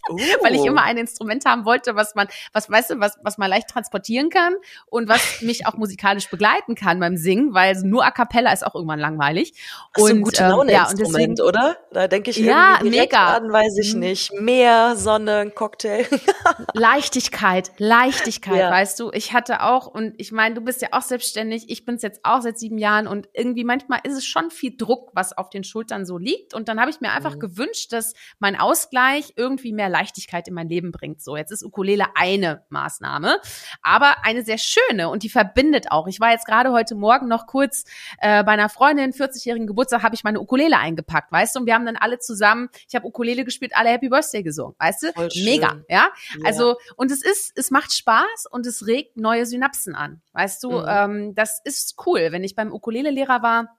[0.10, 0.18] Oh.
[0.42, 3.50] Weil ich immer ein Instrument haben wollte, was man, was weißt du, was, was man
[3.50, 4.56] leicht transportieren kann
[4.88, 8.76] und was mich auch musikalisch begleiten kann beim Singen, weil nur A cappella ist auch
[8.76, 9.54] irgendwann langweilig.
[9.94, 11.78] Ach, und so ein gute Laune ähm, ja, und deswegen, oder?
[11.92, 13.38] Da denke ich ja, mega.
[13.38, 14.00] an, weiß ich mhm.
[14.02, 14.34] nicht.
[14.34, 16.06] Meer, Sonne, Cocktail.
[16.74, 18.72] Leichtigkeit, Leichtigkeit, ja.
[18.72, 19.12] weißt du.
[19.14, 22.22] Ich hatte auch, und ich meine, du bist ja auch selbstständig, ich bin es jetzt
[22.24, 25.64] auch seit sieben Jahren und irgendwie manchmal ist es schon viel Druck, was auf den
[25.64, 26.54] Schultern so liegt.
[26.54, 27.40] Und dann habe ich mir einfach mhm.
[27.40, 31.22] gewünscht, dass mein Ausgleich irgendwie mehr Leichtigkeit in mein Leben bringt.
[31.22, 33.40] So, jetzt ist Ukulele eine Maßnahme,
[33.82, 36.08] aber eine sehr schöne und die verbindet auch.
[36.08, 37.84] Ich war jetzt gerade heute Morgen noch kurz
[38.20, 41.62] äh, bei einer Freundin, 40-jährigen Geburtstag, habe ich meine Ukulele eingepackt, weißt du?
[41.62, 45.04] Und wir haben dann alle zusammen, ich habe Ukulele gespielt, alle Happy Birthday gesungen, weißt
[45.04, 45.14] du?
[45.14, 45.86] Voll Mega, schön.
[45.90, 46.10] ja?
[46.38, 46.46] ja?
[46.46, 50.72] Also, und es ist, es macht Spaß und es regt neue Synapsen an, weißt du?
[50.72, 50.86] Mhm.
[50.88, 52.28] Ähm, das ist cool.
[52.32, 53.78] Wenn ich beim Ukulele-Lehrer war,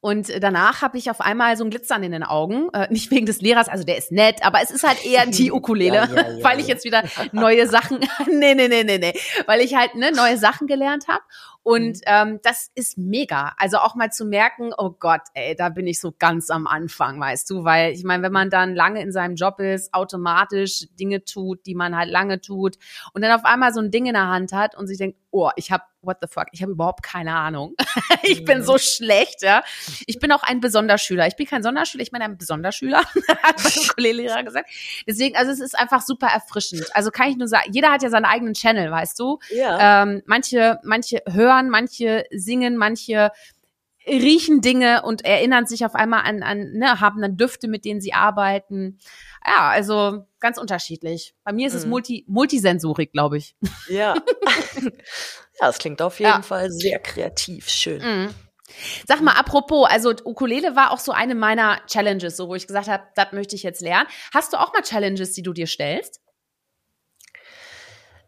[0.00, 2.68] und danach habe ich auf einmal so ein Glitzern in den Augen.
[2.72, 5.52] Äh, nicht wegen des Lehrers, also der ist nett, aber es ist halt eher die
[5.52, 7.02] Ukulele, ja, ja, ja, weil ich jetzt wieder
[7.32, 9.14] neue Sachen, nee, nee, nee, nee, nee,
[9.46, 11.22] weil ich halt ne, neue Sachen gelernt habe.
[11.64, 12.02] Und mhm.
[12.06, 13.54] ähm, das ist mega.
[13.56, 17.20] Also auch mal zu merken, oh Gott, ey, da bin ich so ganz am Anfang,
[17.20, 21.24] weißt du, weil ich meine, wenn man dann lange in seinem Job ist, automatisch Dinge
[21.24, 22.78] tut, die man halt lange tut
[23.12, 25.50] und dann auf einmal so ein Ding in der Hand hat und sich denkt, oh,
[25.54, 27.74] ich habe what the fuck, ich habe überhaupt keine Ahnung.
[28.22, 28.78] ich bin so mhm.
[28.78, 29.62] schlecht, ja.
[30.06, 31.26] Ich bin auch ein Besonderschüler.
[31.26, 32.98] Ich bin kein Sonderschüler, ich bin ein Besonderschüler,
[33.42, 34.70] hat mein Kollege gesagt.
[35.06, 36.84] Deswegen, also es ist einfach super erfrischend.
[36.94, 39.38] Also kann ich nur sagen, jeder hat ja seinen eigenen Channel, weißt du?
[39.50, 40.02] Ja.
[40.02, 43.30] Ähm, manche, manche hören, manche singen, manche
[44.06, 48.00] riechen Dinge und erinnern sich auf einmal an, an ne, haben dann Düfte, mit denen
[48.00, 48.98] sie arbeiten.
[49.46, 51.34] Ja, also ganz unterschiedlich.
[51.44, 51.90] Bei mir ist es mhm.
[51.90, 53.54] Multi, Multisensorik, glaube ich.
[53.88, 54.14] Ja.
[55.62, 56.42] Ja, es klingt auf jeden ja.
[56.42, 58.02] Fall sehr kreativ, schön.
[58.02, 58.34] Mhm.
[59.06, 62.88] Sag mal, apropos, also Ukulele war auch so eine meiner Challenges, so wo ich gesagt
[62.88, 64.08] habe, das möchte ich jetzt lernen.
[64.32, 66.20] Hast du auch mal Challenges, die du dir stellst?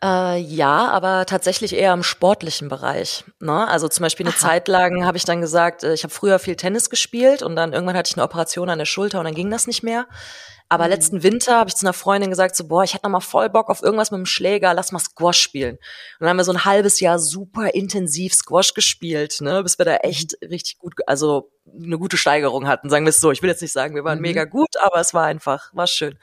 [0.03, 3.25] Äh, ja, aber tatsächlich eher im sportlichen Bereich.
[3.41, 3.67] Ne?
[3.67, 4.41] Also zum Beispiel eine Aha.
[4.41, 7.73] Zeit lang habe ich dann gesagt, äh, ich habe früher viel Tennis gespielt und dann
[7.73, 10.07] irgendwann hatte ich eine Operation an der Schulter und dann ging das nicht mehr.
[10.69, 10.91] Aber mhm.
[10.91, 13.51] letzten Winter habe ich zu einer Freundin gesagt, so, boah, ich hätte noch mal voll
[13.51, 15.77] Bock auf irgendwas mit dem Schläger, lass mal Squash spielen.
[15.77, 15.81] Und
[16.21, 19.97] dann haben wir so ein halbes Jahr super intensiv Squash gespielt, ne, bis wir da
[19.97, 20.49] echt mhm.
[20.49, 23.31] richtig gut, also eine gute Steigerung hatten, sagen wir es so.
[23.31, 24.23] Ich will jetzt nicht sagen, wir waren mhm.
[24.23, 26.19] mega gut, aber es war einfach, war schön.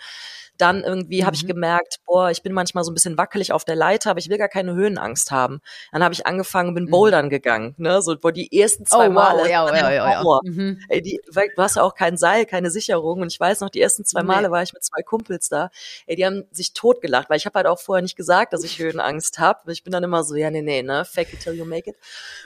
[0.62, 1.26] Dann irgendwie mhm.
[1.26, 4.20] habe ich gemerkt, boah, ich bin manchmal so ein bisschen wackelig auf der Leiter, aber
[4.20, 5.60] ich will gar keine Höhenangst haben.
[5.92, 6.92] Dann habe ich angefangen, bin mhm.
[6.92, 10.40] bouldern gegangen, ne, so wo die ersten zwei oh, Male, wow, ja, ja, ja, ja.
[10.44, 10.80] Mhm.
[10.88, 13.82] Ey, die, du hast ja auch kein Seil, keine Sicherung und ich weiß noch, die
[13.82, 14.52] ersten zwei Male nee.
[14.52, 15.72] war ich mit zwei Kumpels da,
[16.06, 18.78] ey, die haben sich totgelacht, weil ich habe halt auch vorher nicht gesagt, dass ich
[18.78, 19.72] Höhenangst habe.
[19.72, 21.96] Ich bin dann immer so, ja, nee, nee, ne, fake it till you make it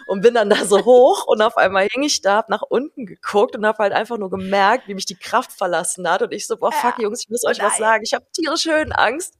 [0.06, 3.06] und bin dann da so hoch und auf einmal hing ich da, hab nach unten
[3.06, 6.48] geguckt und habe halt einfach nur gemerkt, wie mich die Kraft verlassen hat und ich
[6.48, 9.34] so, boah, fuck, Jungs, ich muss euch was sagen, ich habe tierisch Höhenangst.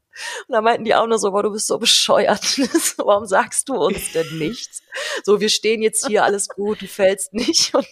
[0.48, 2.42] Und da meinten die auch nur so, boah, du bist so bescheuert.
[2.98, 4.82] Warum sagst du uns denn nichts?
[5.24, 7.76] So, wir stehen jetzt hier, alles gut, du fällst nicht.
[7.76, 7.86] Und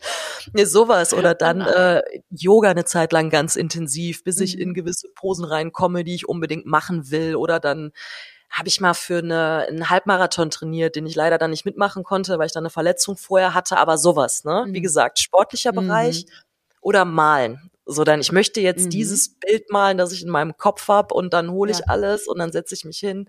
[0.52, 4.74] Nee, sowas oder dann äh, Yoga eine Zeit lang ganz intensiv, bis ich in mhm.
[4.74, 7.36] gewisse Posen reinkomme, die ich unbedingt machen will.
[7.36, 7.92] Oder dann
[8.50, 12.38] habe ich mal für eine, einen Halbmarathon trainiert, den ich leider dann nicht mitmachen konnte,
[12.38, 13.76] weil ich dann eine Verletzung vorher hatte.
[13.76, 14.64] Aber sowas, ne?
[14.68, 14.82] Wie mhm.
[14.82, 16.32] gesagt, sportlicher Bereich mhm.
[16.80, 17.69] oder malen.
[17.90, 18.90] So dann, ich möchte jetzt mhm.
[18.90, 21.84] dieses Bild malen, das ich in meinem Kopf hab und dann hole ich ja.
[21.88, 23.28] alles und dann setze ich mich hin.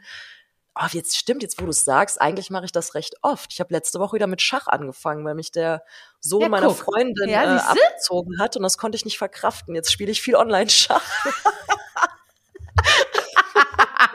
[0.73, 3.51] Oh, jetzt stimmt, jetzt wo du es sagst, eigentlich mache ich das recht oft.
[3.51, 5.83] Ich habe letzte Woche wieder mit Schach angefangen, weil mich der
[6.21, 9.75] Sohn ja, meiner Freundin ja, äh, abgezogen hat und das konnte ich nicht verkraften.
[9.75, 11.03] Jetzt spiele ich viel Online-Schach.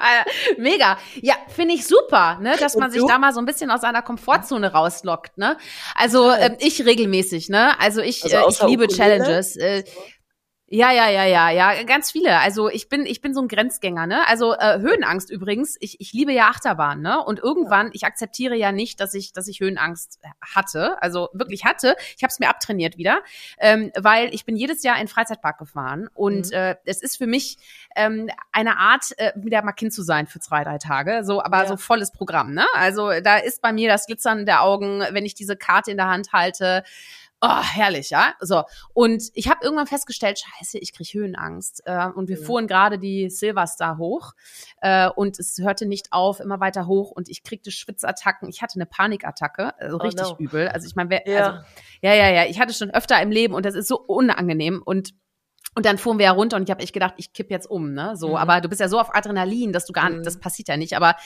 [0.59, 0.99] Mega.
[1.21, 4.03] Ja, finde ich super, ne, dass man sich da mal so ein bisschen aus seiner
[4.03, 5.57] Komfortzone rauslockt, ne?
[5.95, 7.79] Also äh, ich regelmäßig, ne?
[7.81, 9.57] Also ich, also äh, ich liebe Challenges.
[9.57, 9.85] Äh,
[10.69, 12.41] ja, ja, ja, ja, ja, ganz viele.
[12.41, 14.27] Also ich bin, ich bin so ein Grenzgänger, ne?
[14.27, 15.77] Also äh, Höhenangst übrigens.
[15.79, 17.23] Ich, ich liebe ja Achterbahn, ne?
[17.25, 21.95] Und irgendwann, ich akzeptiere ja nicht, dass ich, dass ich Höhenangst hatte, also wirklich hatte.
[22.17, 23.23] Ich habe es mir abtrainiert wieder,
[23.59, 26.53] ähm, weil ich bin jedes Jahr in Freizeitpark gefahren und mhm.
[26.53, 27.59] äh, es ist für mich
[27.95, 31.23] ähm, eine Art, äh, wieder mal Kind zu sein für zwei, drei Tage.
[31.23, 31.69] So, aber ja.
[31.69, 32.67] so volles Programm, ne?
[32.75, 36.09] Also da ist bei mir das Glitzern der Augen, wenn ich diese Karte in der
[36.09, 36.83] Hand halte.
[37.43, 38.35] Oh, herrlich, ja.
[38.41, 38.65] So.
[38.95, 41.83] Und ich habe irgendwann festgestellt, scheiße, ich kriege Höhenangst.
[41.85, 42.45] Äh, und wir ja.
[42.45, 44.33] fuhren gerade die Silverstar hoch.
[44.81, 47.11] Äh, und es hörte nicht auf, immer weiter hoch.
[47.11, 48.49] Und ich kriegte Schwitzattacken.
[48.49, 50.37] Ich hatte eine Panikattacke, also oh, richtig no.
[50.39, 50.69] übel.
[50.69, 51.47] Also ich meine, ja.
[51.47, 51.59] Also,
[52.01, 52.45] ja, ja, ja.
[52.47, 54.83] Ich hatte schon öfter im Leben und das ist so unangenehm.
[54.85, 55.15] Und
[55.75, 57.93] und dann fuhren wir ja runter und ich habe echt gedacht, ich kipp jetzt um,
[57.93, 58.17] ne?
[58.17, 58.37] So, mhm.
[58.37, 60.25] aber du bist ja so auf Adrenalin, dass du gar nicht, mhm.
[60.25, 60.97] das passiert ja nicht.
[60.97, 61.17] Aber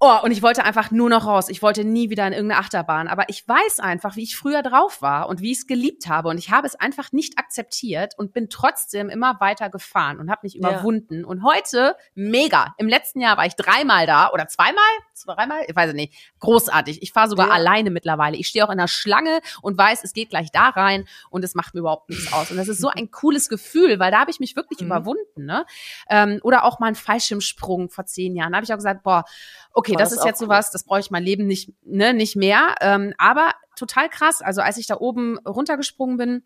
[0.00, 1.48] Oh, und ich wollte einfach nur noch raus.
[1.48, 3.08] Ich wollte nie wieder in irgendeine Achterbahn.
[3.08, 6.28] Aber ich weiß einfach, wie ich früher drauf war und wie ich es geliebt habe.
[6.28, 10.42] Und ich habe es einfach nicht akzeptiert und bin trotzdem immer weiter gefahren und habe
[10.44, 11.22] mich überwunden.
[11.22, 11.26] Ja.
[11.26, 12.74] Und heute, mega.
[12.78, 14.84] Im letzten Jahr war ich dreimal da oder zweimal?
[15.14, 15.64] Zweimal?
[15.66, 16.14] Ich weiß es nicht.
[16.38, 17.02] Großartig.
[17.02, 17.54] Ich fahre sogar ja.
[17.54, 18.36] alleine mittlerweile.
[18.36, 21.56] Ich stehe auch in der Schlange und weiß, es geht gleich da rein und es
[21.56, 22.52] macht mir überhaupt nichts aus.
[22.52, 24.86] Und das ist so ein cooles Gefühl, weil da habe ich mich wirklich mhm.
[24.86, 25.44] überwunden.
[25.44, 25.66] Ne?
[26.08, 28.52] Ähm, oder auch mal ein Fallschirmsprung vor zehn Jahren.
[28.52, 29.24] Da habe ich auch gesagt, boah,
[29.72, 32.74] okay, das, das ist jetzt sowas, das brauche ich mein Leben nicht, ne, nicht mehr.
[32.80, 34.42] Ähm, aber total krass.
[34.42, 36.42] Also als ich da oben runtergesprungen bin,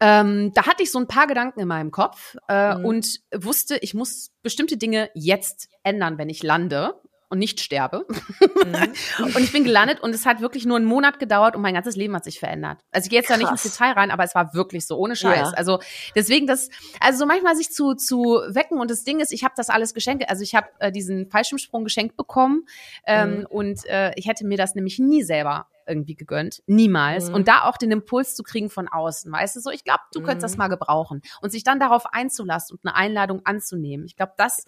[0.00, 2.84] ähm, da hatte ich so ein paar Gedanken in meinem Kopf äh, mhm.
[2.84, 8.06] und wusste, ich muss bestimmte Dinge jetzt ändern, wenn ich lande und nicht sterbe.
[8.40, 9.24] Mhm.
[9.24, 11.96] und ich bin gelandet und es hat wirklich nur einen Monat gedauert und mein ganzes
[11.96, 12.78] Leben hat sich verändert.
[12.90, 13.38] Also ich gehe jetzt Krass.
[13.38, 15.50] da nicht ins Detail rein, aber es war wirklich so, ohne Scheiß.
[15.50, 15.56] Ja.
[15.56, 15.80] Also
[16.14, 16.68] deswegen das,
[17.00, 19.94] also so manchmal sich zu, zu wecken und das Ding ist, ich habe das alles
[19.94, 22.64] geschenkt, also ich habe äh, diesen Fallschirmsprung geschenkt bekommen
[23.06, 23.46] ähm, mhm.
[23.46, 26.62] und äh, ich hätte mir das nämlich nie selber irgendwie gegönnt.
[26.66, 27.28] Niemals.
[27.28, 27.34] Mhm.
[27.34, 30.20] Und da auch den Impuls zu kriegen von außen, weißt du, so, ich glaube, du
[30.20, 30.24] mhm.
[30.24, 30.58] könntest das mhm.
[30.58, 31.22] mal gebrauchen.
[31.40, 34.06] Und sich dann darauf einzulassen und eine Einladung anzunehmen.
[34.06, 34.64] Ich glaube, das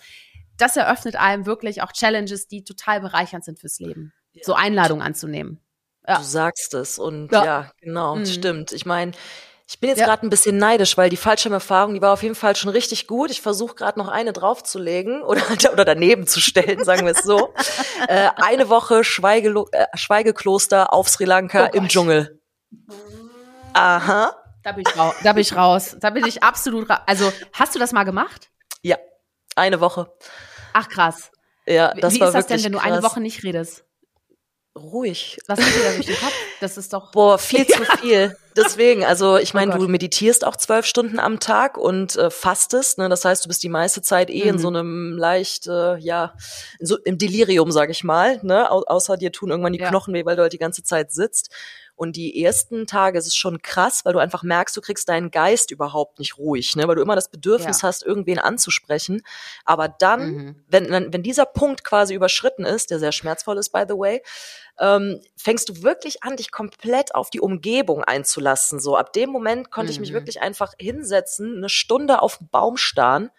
[0.59, 4.13] das eröffnet einem wirklich auch Challenges, die total bereichernd sind fürs Leben.
[4.33, 4.43] Ja.
[4.45, 5.61] So Einladungen anzunehmen.
[6.07, 6.19] Ja.
[6.19, 8.27] Du sagst es und ja, ja genau, mhm.
[8.27, 8.73] stimmt.
[8.73, 9.13] Ich meine,
[9.69, 10.07] ich bin jetzt ja.
[10.07, 13.33] gerade ein bisschen neidisch, weil die Fallschirmerfahrung, die war auf jeden Fall schon richtig gut.
[13.33, 15.43] Ich versuche gerade noch eine draufzulegen oder,
[15.73, 17.53] oder daneben zu stellen, sagen wir es so.
[18.09, 22.41] äh, eine Woche Schweige, äh, Schweigekloster auf Sri Lanka oh im Dschungel.
[23.75, 24.33] Aha.
[24.63, 25.15] Da bin ich raus.
[25.23, 25.97] Da bin ich raus.
[26.01, 27.01] Da bin ich absolut raus.
[27.07, 28.51] Also, hast du das mal gemacht?
[28.83, 28.97] Ja,
[29.57, 30.13] eine Woche.
[30.73, 31.31] Ach krass.
[31.67, 32.93] Ja, das Wie war ist das denn, wenn du krass.
[32.93, 33.85] eine Woche nicht redest?
[34.77, 35.39] Ruhig.
[35.47, 36.35] Was geht dir da durch den Kopf?
[36.61, 37.11] Das ist doch.
[37.13, 38.37] Boah, viel zu viel.
[38.57, 42.99] Deswegen, also ich meine, oh du meditierst auch zwölf Stunden am Tag und äh, fastest.
[42.99, 43.09] Ne?
[43.09, 44.51] Das heißt, du bist die meiste Zeit eh mhm.
[44.51, 46.35] in so einem leicht, äh, ja,
[46.79, 48.39] so im Delirium, sag ich mal.
[48.43, 48.71] Ne?
[48.71, 49.89] Au außer dir tun irgendwann die ja.
[49.89, 51.51] Knochen weh, weil du halt die ganze Zeit sitzt.
[51.97, 55.31] Und die ersten Tage ist es schon krass, weil du einfach merkst, du kriegst deinen
[55.31, 56.87] Geist überhaupt nicht ruhig, ne?
[56.87, 57.89] weil du immer das Bedürfnis ja.
[57.89, 59.23] hast, irgendwen anzusprechen.
[59.65, 60.65] Aber dann, mhm.
[60.69, 64.23] wenn, wenn dieser Punkt quasi überschritten ist, der sehr schmerzvoll ist, by the way,
[64.79, 68.79] ähm, fängst du wirklich an, dich komplett auf die Umgebung einzulassen.
[68.79, 69.93] So ab dem Moment konnte mhm.
[69.93, 70.17] ich mich mhm.
[70.17, 73.31] wirklich einfach hinsetzen, eine Stunde auf den Baum starren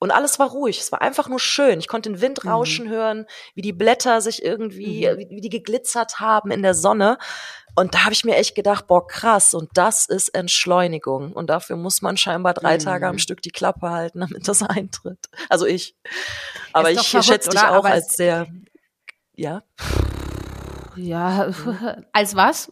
[0.00, 0.78] und alles war ruhig.
[0.78, 1.80] Es war einfach nur schön.
[1.80, 2.50] Ich konnte den Wind mhm.
[2.50, 2.90] rauschen mhm.
[2.90, 5.18] hören, wie die Blätter sich irgendwie, mhm.
[5.18, 7.18] wie, wie, die geglitzert haben in der Sonne.
[7.78, 11.32] Und da habe ich mir echt gedacht, boah, krass, und das ist Entschleunigung.
[11.32, 12.80] Und dafür muss man scheinbar drei mhm.
[12.80, 15.26] Tage am Stück die Klappe halten, damit das eintritt.
[15.48, 15.96] Also ich.
[16.72, 18.48] Aber ich schätze dich auch als sehr,
[19.36, 19.62] ja.
[20.98, 21.50] Ja,
[22.12, 22.68] als was?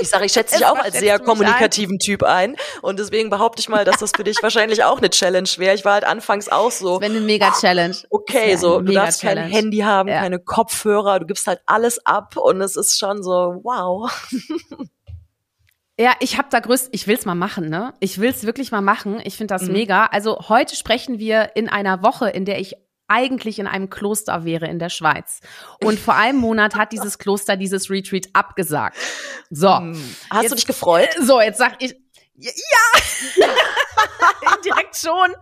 [0.00, 1.98] Ich sage, ich schätze dich auch als sehr kommunikativen ein?
[1.98, 2.56] Typ ein.
[2.80, 5.74] Und deswegen behaupte ich mal, dass das für dich wahrscheinlich auch eine Challenge wäre.
[5.74, 7.00] Ich war halt anfangs auch so.
[7.00, 7.96] Wenn eine Mega-Challenge.
[8.10, 10.20] Okay, so, du darfst kein Handy haben, ja.
[10.20, 14.10] keine Kopfhörer, du gibst halt alles ab und es ist schon so, wow.
[15.98, 17.94] Ja, ich habe da größt, ich will's mal machen, ne?
[18.00, 19.18] Ich will's wirklich mal machen.
[19.24, 19.72] Ich finde das mhm.
[19.72, 20.04] mega.
[20.06, 22.76] Also heute sprechen wir in einer Woche, in der ich
[23.08, 25.40] eigentlich in einem Kloster wäre in der Schweiz.
[25.82, 28.96] Und vor einem Monat hat dieses Kloster dieses Retreat abgesagt.
[29.50, 29.78] So.
[29.78, 29.92] Hm.
[30.30, 31.10] Hast jetzt, du dich gefreut?
[31.20, 31.94] So, jetzt sag ich,
[32.38, 33.46] ja!
[34.56, 35.34] indirekt schon,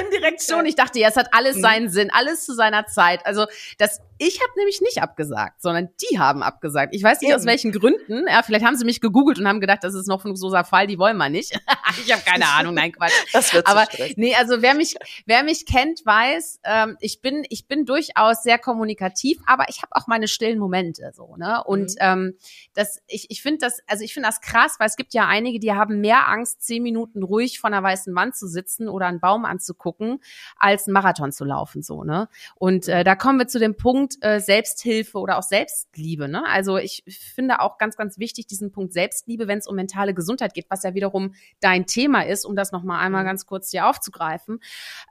[0.00, 0.66] indirekt schon.
[0.66, 1.62] Ich dachte, ja, es hat alles mhm.
[1.62, 3.24] seinen Sinn, alles zu seiner Zeit.
[3.26, 3.46] Also
[3.78, 6.94] das, ich habe nämlich nicht abgesagt, sondern die haben abgesagt.
[6.94, 7.38] Ich weiß nicht Eben.
[7.38, 8.26] aus welchen Gründen.
[8.28, 10.86] Ja, vielleicht haben sie mich gegoogelt und haben gedacht, das ist noch ein so Fall,
[10.86, 11.52] die wollen wir nicht.
[12.04, 13.12] ich habe keine Ahnung, nein Quatsch.
[13.32, 13.86] Das wird Aber
[14.16, 14.96] nee, also wer mich,
[15.26, 19.92] wer mich kennt, weiß, ähm, ich bin, ich bin durchaus sehr kommunikativ, aber ich habe
[19.92, 21.62] auch meine stillen Momente so ne.
[21.64, 21.96] Und mhm.
[22.00, 22.38] ähm,
[22.74, 25.58] das, ich, ich finde das, also ich finde das krass, weil es gibt ja einige,
[25.58, 29.20] die haben mehr Angst, zehn Minuten ruhig von einer weißen Wand zu sitzen oder einen
[29.20, 30.20] Baum anzugucken,
[30.56, 32.28] als einen Marathon zu laufen, so, ne?
[32.54, 36.44] Und äh, da kommen wir zu dem Punkt äh, Selbsthilfe oder auch Selbstliebe, ne?
[36.46, 40.54] Also ich finde auch ganz, ganz wichtig diesen Punkt Selbstliebe, wenn es um mentale Gesundheit
[40.54, 43.28] geht, was ja wiederum dein Thema ist, um das nochmal einmal mhm.
[43.28, 44.60] ganz kurz hier aufzugreifen.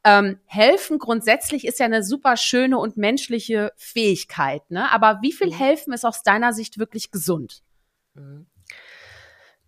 [0.04, 4.92] Ähm, helfen grundsätzlich ist ja eine super schöne und menschliche Fähigkeit, ne?
[4.92, 5.58] Aber wie viel mhm.
[5.58, 7.64] helfen ist aus deiner Sicht wirklich gesund?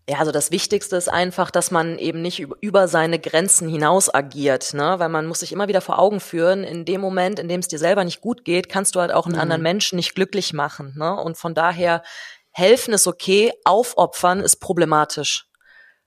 [0.09, 4.73] Ja, also das Wichtigste ist einfach, dass man eben nicht über seine Grenzen hinaus agiert,
[4.73, 4.99] ne?
[4.99, 7.69] Weil man muss sich immer wieder vor Augen führen, in dem Moment, in dem es
[7.69, 9.41] dir selber nicht gut geht, kannst du halt auch einen mhm.
[9.41, 11.15] anderen Menschen nicht glücklich machen, ne?
[11.15, 12.03] Und von daher
[12.51, 15.47] helfen ist okay, aufopfern ist problematisch.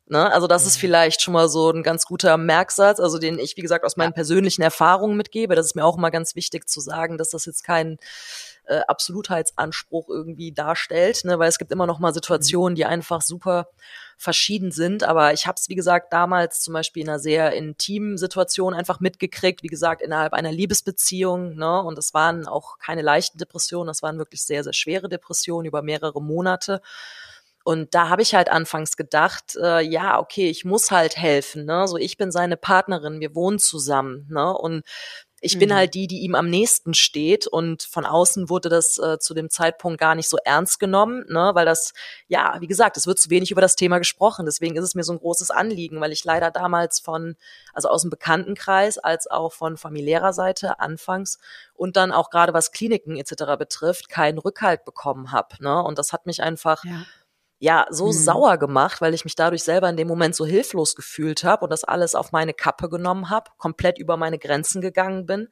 [0.08, 0.32] Ne?
[0.32, 0.80] Also das ist mhm.
[0.80, 4.10] vielleicht schon mal so ein ganz guter Merksatz, also den ich, wie gesagt, aus meinen
[4.10, 4.14] ja.
[4.14, 5.56] persönlichen Erfahrungen mitgebe.
[5.56, 7.98] Das ist mir auch immer ganz wichtig zu sagen, dass das jetzt kein
[8.66, 11.38] äh, Absolutheitsanspruch irgendwie darstellt, ne?
[11.38, 13.68] weil es gibt immer noch mal Situationen, die einfach super
[14.16, 15.04] verschieden sind.
[15.04, 19.00] Aber ich habe es, wie gesagt, damals zum Beispiel in einer sehr intimen Situation einfach
[19.00, 21.54] mitgekriegt, wie gesagt, innerhalb einer Liebesbeziehung.
[21.56, 21.82] Ne?
[21.82, 25.82] Und es waren auch keine leichten Depressionen, das waren wirklich sehr, sehr schwere Depressionen über
[25.82, 26.80] mehrere Monate.
[27.66, 31.64] Und da habe ich halt anfangs gedacht, äh, ja, okay, ich muss halt helfen.
[31.64, 31.88] Ne?
[31.88, 34.28] So, ich bin seine Partnerin, wir wohnen zusammen.
[34.30, 34.56] Ne?
[34.56, 34.84] Und
[35.46, 35.60] ich mhm.
[35.60, 39.32] bin halt die, die ihm am nächsten steht und von außen wurde das äh, zu
[39.32, 41.94] dem Zeitpunkt gar nicht so ernst genommen, ne, weil das,
[42.28, 44.44] ja, wie gesagt, es wird zu wenig über das Thema gesprochen.
[44.44, 47.36] Deswegen ist es mir so ein großes Anliegen, weil ich leider damals von,
[47.72, 51.38] also aus dem Bekanntenkreis als auch von familiärer Seite anfangs
[51.74, 53.56] und dann auch gerade was Kliniken etc.
[53.56, 55.62] betrifft, keinen Rückhalt bekommen habe.
[55.62, 55.82] Ne?
[55.82, 57.04] Und das hat mich einfach ja
[57.58, 58.12] ja so mhm.
[58.12, 61.70] sauer gemacht, weil ich mich dadurch selber in dem Moment so hilflos gefühlt habe und
[61.70, 65.48] das alles auf meine Kappe genommen habe, komplett über meine Grenzen gegangen bin,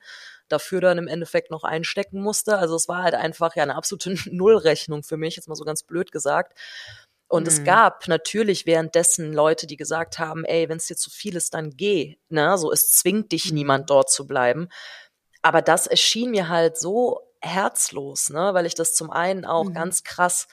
[0.48, 2.58] dafür dann im Endeffekt noch einstecken musste.
[2.58, 5.82] Also es war halt einfach ja eine absolute Nullrechnung für mich, jetzt mal so ganz
[5.82, 6.58] blöd gesagt.
[7.26, 7.48] Und mhm.
[7.48, 11.54] es gab natürlich währenddessen Leute, die gesagt haben, ey, wenn es dir zu viel ist,
[11.54, 12.16] dann geh.
[12.28, 12.58] Ne?
[12.58, 13.54] So, es zwingt dich mhm.
[13.54, 14.68] niemand dort zu bleiben.
[15.40, 18.54] Aber das erschien mir halt so herzlos, ne?
[18.54, 19.74] weil ich das zum einen auch mhm.
[19.74, 20.48] ganz krass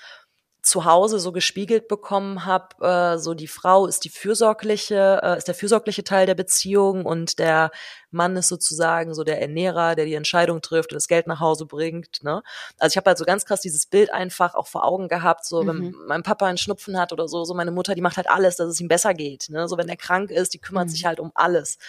[0.62, 5.48] zu Hause so gespiegelt bekommen habe, äh, so die Frau ist die fürsorgliche, äh, ist
[5.48, 7.72] der fürsorgliche Teil der Beziehung und der
[8.12, 11.66] Mann ist sozusagen so der Ernährer, der die Entscheidung trifft und das Geld nach Hause
[11.66, 12.24] bringt.
[12.24, 12.44] Ne?
[12.78, 15.64] Also ich habe halt so ganz krass dieses Bild einfach auch vor Augen gehabt, so
[15.64, 15.68] mhm.
[15.68, 18.58] wenn mein Papa einen Schnupfen hat oder so, so meine Mutter, die macht halt alles,
[18.58, 19.50] dass es ihm besser geht.
[19.50, 19.68] Ne?
[19.68, 20.92] So wenn er krank ist, die kümmert mhm.
[20.92, 21.80] sich halt um alles.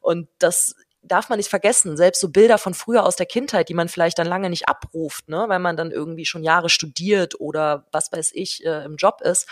[0.00, 0.74] Und das
[1.06, 4.18] darf man nicht vergessen, selbst so Bilder von früher aus der Kindheit, die man vielleicht
[4.18, 8.32] dann lange nicht abruft, ne, weil man dann irgendwie schon Jahre studiert oder was weiß
[8.34, 9.48] ich äh, im Job ist.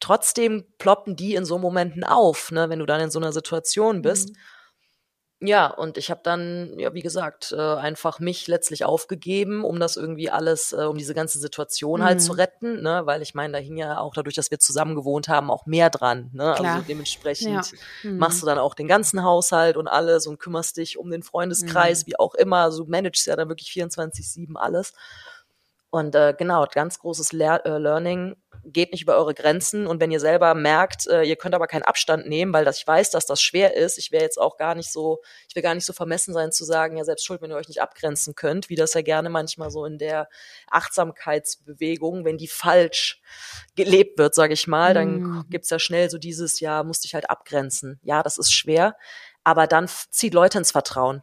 [0.00, 4.02] Trotzdem ploppen die in so Momenten auf, ne, wenn du dann in so einer Situation
[4.02, 4.30] bist.
[4.30, 4.36] Mhm.
[5.42, 9.96] Ja, und ich habe dann, ja, wie gesagt, äh, einfach mich letztlich aufgegeben, um das
[9.96, 12.04] irgendwie alles, äh, um diese ganze Situation mhm.
[12.04, 12.38] halt zu mhm.
[12.40, 13.02] retten, ne?
[13.06, 15.88] Weil ich meine, da hing ja auch dadurch, dass wir zusammen gewohnt haben, auch mehr
[15.88, 16.28] dran.
[16.34, 16.44] Ne?
[16.44, 16.74] Also Klar.
[16.74, 18.10] Also dementsprechend ja.
[18.10, 18.18] mhm.
[18.18, 22.04] machst du dann auch den ganzen Haushalt und alles und kümmerst dich um den Freundeskreis,
[22.04, 22.10] mhm.
[22.10, 22.58] wie auch immer.
[22.58, 24.92] Also du managst ja dann wirklich 24-7 alles.
[25.90, 30.10] Und äh, genau, ganz großes Lear äh, Learning geht nicht über eure Grenzen und wenn
[30.10, 33.26] ihr selber merkt, äh, ihr könnt aber keinen Abstand nehmen, weil das, ich weiß, dass
[33.26, 33.98] das schwer ist.
[33.98, 36.64] Ich wäre jetzt auch gar nicht so, ich will gar nicht so vermessen sein zu
[36.64, 39.70] sagen, ja selbst schuld, wenn ihr euch nicht abgrenzen könnt, wie das ja gerne manchmal
[39.70, 40.28] so in der
[40.70, 43.20] Achtsamkeitsbewegung, wenn die falsch
[43.74, 45.44] gelebt wird, sage ich mal, dann mhm.
[45.50, 47.98] gibt's ja schnell so dieses, ja, musste ich halt abgrenzen.
[48.02, 48.96] Ja, das ist schwer,
[49.42, 51.22] aber dann zieht Leute ins Vertrauen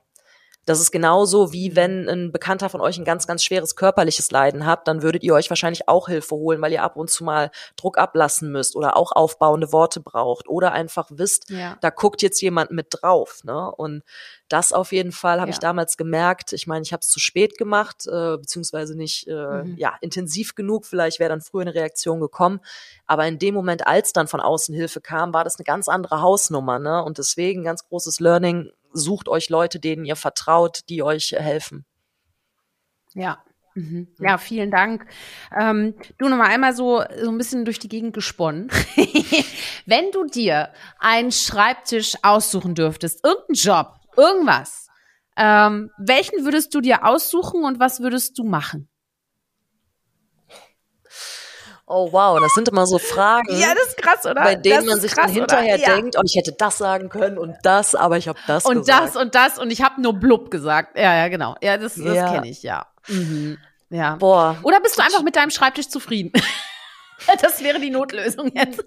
[0.68, 4.65] Das ist genauso wie wenn ein Bekannter von euch ein ganz, ganz schweres körperliches Leiden
[4.65, 7.49] habt, dann würdet ihr euch wahrscheinlich auch Hilfe holen, weil ihr ab und zu mal
[7.78, 11.78] Druck ablassen müsst oder auch aufbauende Worte braucht oder einfach wisst, Ja.
[11.82, 13.43] da guckt jetzt jemand mit drauf.
[13.45, 13.72] Ne?
[13.72, 14.03] Und
[14.49, 15.53] das auf jeden Fall habe Ja.
[15.55, 16.51] ich damals gemerkt.
[16.51, 19.76] Ich meine, ich habe es zu spät gemacht, äh, beziehungsweise nicht äh, Mhm.
[19.78, 20.86] ja intensiv genug.
[20.86, 22.59] Vielleicht wäre dann früher eine Reaktion gekommen.
[23.05, 26.22] Aber in dem Moment, als dann von außen Hilfe kam, war das eine ganz andere
[26.22, 26.78] Hausnummer.
[26.78, 27.01] Ne?
[27.03, 31.85] Und deswegen ganz großes Learning: Sucht euch Leute, denen ihr vertraut, die euch helfen.
[33.13, 33.43] Ja.
[33.75, 34.07] Mhm.
[34.19, 35.05] Ja, vielen Dank.
[35.55, 38.69] Ähm, du noch mal einmal so, so ein bisschen durch die Gegend gesponnen.
[39.85, 44.87] Wenn du dir einen Schreibtisch aussuchen dürftest, irgendeinen Job, irgendwas,
[45.37, 48.89] ähm, welchen würdest du dir aussuchen und was würdest du machen?
[51.89, 53.47] Oh wow, das sind immer so Fragen.
[53.49, 54.35] das ist krass, oder?
[54.43, 55.77] bei denen man sich krass, dann hinterher?
[55.79, 55.95] Ja.
[55.95, 59.03] denkt, oh, ich hätte das sagen können und das, aber ich habe das Und gesagt.
[59.03, 60.97] das und das und ich habe nur blub gesagt.
[60.97, 61.55] Ja, ja, genau.
[61.61, 62.29] Ja, das, das Ja.
[62.33, 62.88] kenne ich, ja.
[63.07, 63.57] Mhm.
[63.89, 64.15] Ja.
[64.17, 64.57] Boah.
[64.63, 66.33] Oder bist du einfach mit deinem Schreibtisch zufrieden?
[67.41, 68.83] das wäre die Notlösung jetzt.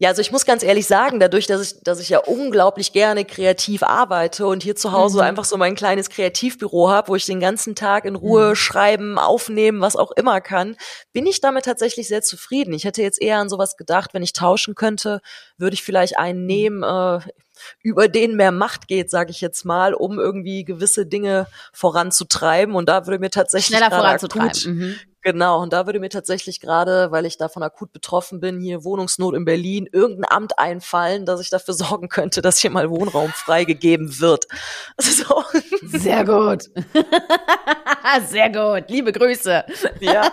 [0.00, 3.24] Ja, also ich muss ganz ehrlich sagen, dadurch, dass ich, dass ich ja unglaublich gerne
[3.24, 5.22] kreativ arbeite und hier zu Hause Mhm.
[5.24, 8.54] einfach so mein kleines Kreativbüro habe, wo ich den ganzen Tag in Ruhe Mhm.
[8.54, 10.76] schreiben, aufnehmen, was auch immer kann,
[11.12, 12.72] bin ich damit tatsächlich sehr zufrieden.
[12.74, 15.20] Ich hätte jetzt eher an sowas gedacht, wenn ich tauschen könnte,
[15.56, 16.46] würde ich vielleicht einen Mhm.
[16.46, 17.18] nehmen, äh,
[17.82, 22.76] über den mehr Macht geht, sage ich jetzt mal, um irgendwie gewisse Dinge voranzutreiben.
[22.76, 24.48] Und da würde mir tatsächlich Schneller voranzutreiben.
[24.50, 24.96] akut- Mhm.
[25.22, 29.34] Genau, und da würde mir tatsächlich gerade, weil ich davon akut betroffen bin, hier Wohnungsnot
[29.34, 34.20] in Berlin, irgendein Amt einfallen, dass ich dafür sorgen könnte, dass hier mal Wohnraum freigegeben
[34.20, 34.46] wird.
[35.00, 35.44] So,
[35.82, 36.64] Sehr gut.
[38.28, 38.88] sehr gut.
[38.88, 39.64] Liebe Grüße.
[40.00, 40.30] ja.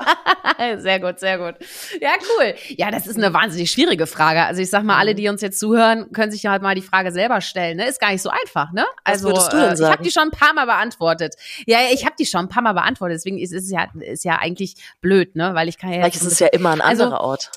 [0.77, 1.55] Sehr gut, sehr gut.
[2.01, 2.53] Ja, cool.
[2.69, 4.43] Ja, das ist eine wahnsinnig schwierige Frage.
[4.43, 7.11] Also ich sag mal, alle, die uns jetzt zuhören, können sich halt mal die Frage
[7.11, 7.77] selber stellen.
[7.77, 7.87] Ne?
[7.87, 8.85] Ist gar nicht so einfach, ne?
[9.05, 9.93] Was Also würdest du denn äh, ich sagen?
[9.93, 11.35] habe die schon ein paar Mal beantwortet.
[11.65, 13.15] Ja, ja, ich habe die schon ein paar Mal beantwortet.
[13.17, 15.53] Deswegen ist es ja, ist ja eigentlich blöd, ne?
[15.53, 17.51] Weil ich kann ja Vielleicht ist es ja immer ein Also- anderer Ort.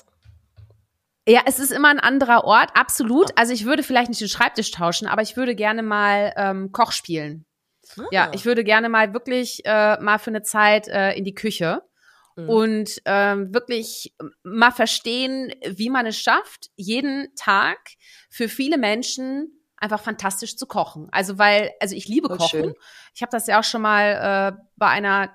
[1.27, 3.37] Ja, es ist immer ein anderer Ort, absolut.
[3.37, 6.91] Also ich würde vielleicht nicht den Schreibtisch tauschen, aber ich würde gerne mal ähm, Koch
[6.91, 7.45] spielen.
[8.11, 8.31] Ja, Ah.
[8.33, 11.83] ich würde gerne mal wirklich äh, mal für eine Zeit äh, in die Küche
[12.35, 12.49] Mhm.
[12.49, 17.77] und ähm, wirklich mal verstehen, wie man es schafft, jeden Tag
[18.29, 21.09] für viele Menschen einfach fantastisch zu kochen.
[21.11, 22.49] Also weil, also ich liebe Voll Kochen.
[22.63, 22.73] schön.
[23.13, 25.31] Ich habe das ja auch schon mal äh, bei einer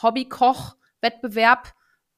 [0.00, 1.72] TV-Hobby-Koch-Wettbewerb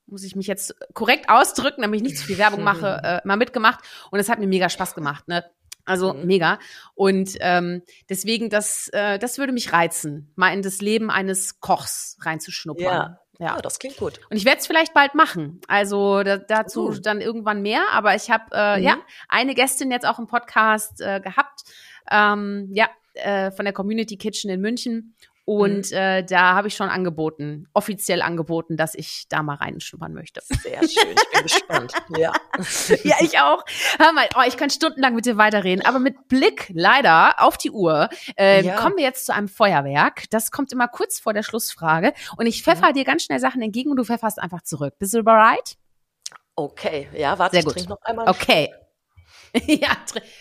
[0.06, 3.36] muss ich mich jetzt korrekt ausdrücken, damit ich nicht zu viel Werbung mache, äh, mal
[3.36, 3.80] mitgemacht.
[4.10, 5.44] Und es hat mir mega Spaß gemacht, ne?
[5.84, 6.26] Also Mhm.
[6.26, 6.58] mega.
[6.94, 12.16] Und ähm, deswegen, das, äh, das würde mich reizen, mal in das Leben eines Kochs
[12.22, 12.84] reinzuschnuppern.
[12.84, 12.92] Ja.
[12.92, 13.18] ja.
[13.38, 14.20] Ja, das klingt gut.
[14.30, 15.60] Und ich werde es vielleicht bald machen.
[15.66, 16.94] Also da, dazu Uh.
[17.00, 17.82] dann irgendwann mehr.
[17.90, 18.84] Aber ich habe äh, Mhm.
[18.84, 18.96] ja
[19.28, 21.62] eine Gästin jetzt auch im Podcast äh, gehabt.
[22.08, 25.16] Ähm, ja, äh, von der Community Kitchen in München.
[25.44, 25.96] Und Mhm.
[25.96, 30.40] äh, da habe ich schon angeboten, offiziell angeboten, dass ich da mal reinschnuppern möchte.
[30.44, 31.14] Sehr schön.
[31.16, 31.92] Ich bin gespannt.
[32.16, 32.32] Ja.
[33.02, 33.64] ja, ich auch.
[33.98, 37.70] Hör mal, oh, ich kann stundenlang mit dir weiterreden, aber mit Blick leider auf die
[37.72, 38.76] Uhr äh, Ja.
[38.76, 40.30] kommen wir jetzt zu einem Feuerwerk.
[40.30, 42.94] Das kommt immer kurz vor der Schlussfrage und ich pfeffer Mhm.
[42.94, 44.94] dir ganz schnell Sachen entgegen und du pfefferst einfach zurück.
[44.98, 45.76] Bist du bereit?
[46.54, 47.08] Okay.
[47.16, 47.74] Ja, warte, Sehr ich gut.
[47.74, 48.26] trinke noch einmal.
[48.26, 48.72] einen Okay.
[49.66, 49.88] ja,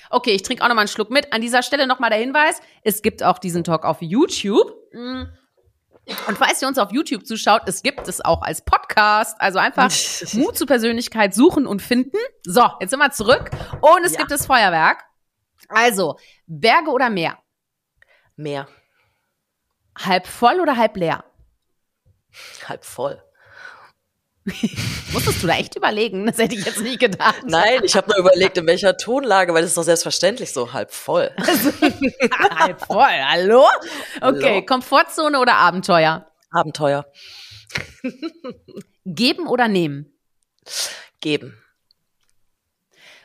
[0.09, 1.33] okay, ich trinke auch noch mal einen Schluck mit.
[1.33, 4.71] An dieser Stelle noch mal der Hinweis, es gibt auch diesen Talk auf YouTube.
[4.93, 9.39] Und falls ihr uns auf YouTube zuschaut, es gibt es auch als Podcast.
[9.39, 9.91] Also einfach
[10.33, 12.17] Mut zur Persönlichkeit suchen und finden.
[12.43, 13.51] So, jetzt sind wir zurück.
[13.81, 14.19] Und es Ja.
[14.19, 15.03] gibt das Feuerwerk.
[15.69, 16.17] Also,
[16.47, 17.37] Berge oder Meer?
[18.35, 18.67] Mehr.
[19.97, 21.23] Halb voll oder halb leer?
[22.67, 23.21] Halb voll.
[25.13, 26.25] Musstest du da echt überlegen?
[26.25, 27.43] Das hätte ich jetzt nicht gedacht.
[27.45, 30.91] Nein, ich habe nur überlegt, in welcher Tonlage, weil das ist doch selbstverständlich so halb
[30.91, 31.31] voll.
[32.55, 33.67] halb voll, hallo?
[34.19, 34.65] Okay, Hallo?
[34.65, 36.25] Komfortzone oder Abenteuer?
[36.49, 37.05] Abenteuer.
[39.05, 40.11] Geben oder nehmen?
[41.21, 41.55] Geben.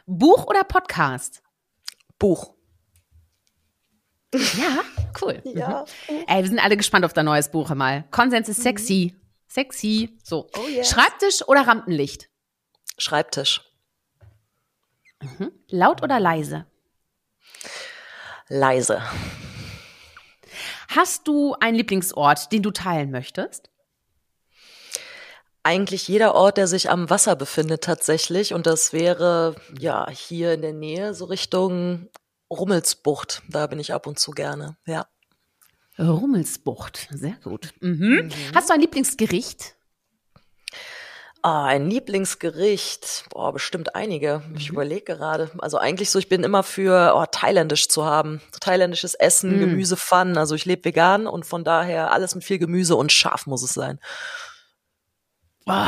[0.05, 1.43] Buch oder Podcast?
[2.19, 2.55] Buch.
[4.35, 4.83] Ja,
[5.23, 5.41] cool.
[5.45, 5.87] Ja.
[6.09, 6.25] Mhm.
[6.27, 8.05] Ey, wir sind alle gespannt auf dein neues Buch mal.
[8.11, 9.17] Konsens ist sexy.
[9.49, 10.18] Sexy.
[10.22, 10.49] So.
[10.57, 10.90] Oh yes.
[10.90, 12.28] Schreibtisch oder Rampenlicht?
[12.99, 13.62] Schreibtisch.
[15.68, 16.66] Laut oder leise?
[18.49, 19.03] Leise.
[20.88, 23.70] Hast du einen Lieblingsort, den du teilen möchtest?
[25.62, 28.55] Eigentlich jeder Ort, der sich am Wasser befindet tatsächlich.
[28.55, 32.09] Und das wäre ja hier in der Nähe, so Richtung
[32.51, 33.42] Rummelsbucht.
[33.49, 34.76] Da bin ich ab und zu gerne.
[34.86, 35.09] Ja.
[35.99, 37.09] Rummelsbucht.
[37.11, 37.72] Sehr gut.
[37.80, 38.30] Mhm.
[38.55, 39.76] Hast du ein Lieblingsgericht?
[41.42, 43.26] Ah, ein Lieblingsgericht.
[43.30, 44.42] Boah, bestimmt einige.
[44.57, 44.74] Ich mhm.
[44.74, 45.51] überlege gerade.
[45.59, 48.40] Also eigentlich so, ich bin immer für oh, thailändisch zu haben.
[48.61, 49.61] Thailändisches Essen, mhm.
[49.61, 50.38] Gemüse, Pfannen.
[50.38, 53.74] Also ich lebe vegan und von daher alles mit viel Gemüse und scharf muss es
[53.74, 54.01] sein.
[55.66, 55.86] Oh,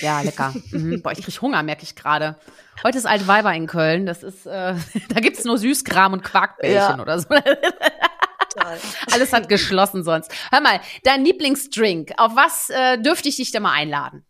[0.00, 0.54] ja, lecker.
[0.70, 1.02] Mhm.
[1.02, 2.36] Boah, ich krieg Hunger, merke ich gerade.
[2.82, 4.06] Heute ist Altweiber in Köln.
[4.06, 4.74] Das ist, äh,
[5.08, 7.00] da gibt's nur Süßkram und Quarkbällchen ja.
[7.00, 7.28] oder so.
[9.12, 10.32] Alles hat geschlossen sonst.
[10.50, 12.12] Hör mal, dein Lieblingsdrink.
[12.16, 14.24] Auf was äh, dürfte ich dich da mal einladen?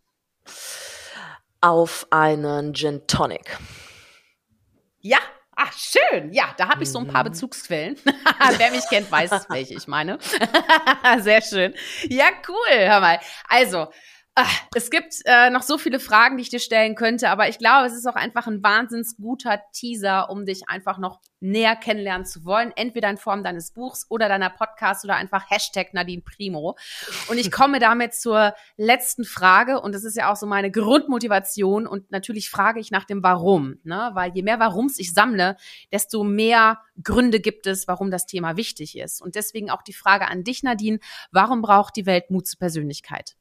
[1.61, 3.57] auf einen Gin Tonic.
[4.99, 5.19] Ja,
[5.55, 6.33] ach schön.
[6.33, 7.29] Ja, da habe ich so ein paar mhm.
[7.29, 7.97] Bezugsquellen.
[8.57, 10.17] Wer mich kennt, weiß, welche ich meine.
[11.19, 11.73] Sehr schön.
[12.09, 12.77] Ja, cool.
[12.77, 13.19] Hör mal.
[13.47, 13.87] Also,
[14.33, 17.57] Ach, es gibt äh, noch so viele Fragen, die ich dir stellen könnte, aber ich
[17.57, 22.25] glaube, es ist auch einfach ein wahnsinns guter Teaser, um dich einfach noch näher kennenlernen
[22.25, 22.71] zu wollen.
[22.77, 26.77] Entweder in Form deines Buchs oder deiner Podcast oder einfach Hashtag Nadine Primo.
[27.27, 31.85] Und ich komme damit zur letzten Frage und das ist ja auch so meine Grundmotivation
[31.85, 34.11] und natürlich frage ich nach dem Warum, ne?
[34.13, 35.57] weil je mehr Warums ich sammle,
[35.91, 39.21] desto mehr Gründe gibt es, warum das Thema wichtig ist.
[39.21, 40.99] Und deswegen auch die Frage an dich, Nadine,
[41.31, 43.35] warum braucht die Welt Mut zur Persönlichkeit?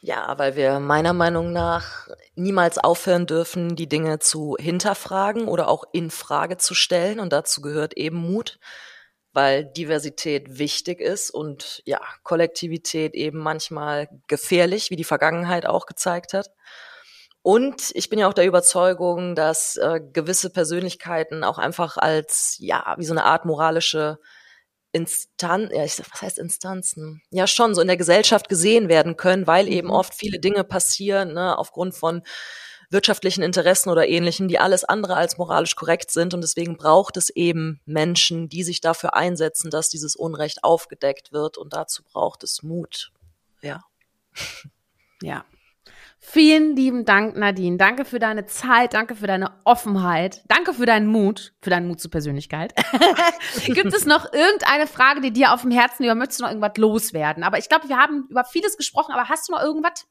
[0.00, 5.84] Ja, weil wir meiner Meinung nach niemals aufhören dürfen, die Dinge zu hinterfragen oder auch
[5.92, 7.18] in Frage zu stellen.
[7.18, 8.60] Und dazu gehört eben Mut,
[9.32, 16.32] weil Diversität wichtig ist und ja, Kollektivität eben manchmal gefährlich, wie die Vergangenheit auch gezeigt
[16.32, 16.50] hat.
[17.42, 22.94] Und ich bin ja auch der Überzeugung, dass äh, gewisse Persönlichkeiten auch einfach als, ja,
[22.98, 24.18] wie so eine Art moralische
[24.92, 27.22] Instanz, ja, ich sag, was heißt Instanzen?
[27.30, 29.72] Ja, schon so in der Gesellschaft gesehen werden können, weil mhm.
[29.72, 32.22] eben oft viele Dinge passieren, ne, aufgrund von
[32.90, 36.32] wirtschaftlichen Interessen oder ähnlichem, die alles andere als moralisch korrekt sind.
[36.32, 41.58] Und deswegen braucht es eben Menschen, die sich dafür einsetzen, dass dieses Unrecht aufgedeckt wird.
[41.58, 43.12] Und dazu braucht es Mut.
[43.60, 43.82] Ja.
[45.20, 45.44] Ja,
[46.30, 47.78] Vielen lieben Dank, Nadine.
[47.78, 52.00] Danke für deine Zeit, danke für deine Offenheit, danke für deinen Mut, für deinen Mut
[52.02, 52.74] zur Persönlichkeit.
[53.64, 56.76] Gibt es noch irgendeine Frage, die dir auf dem Herzen liegt, möchtest du noch irgendwas
[56.76, 57.44] loswerden?
[57.44, 60.06] Aber ich glaube, wir haben über vieles gesprochen, aber hast du noch irgendwas?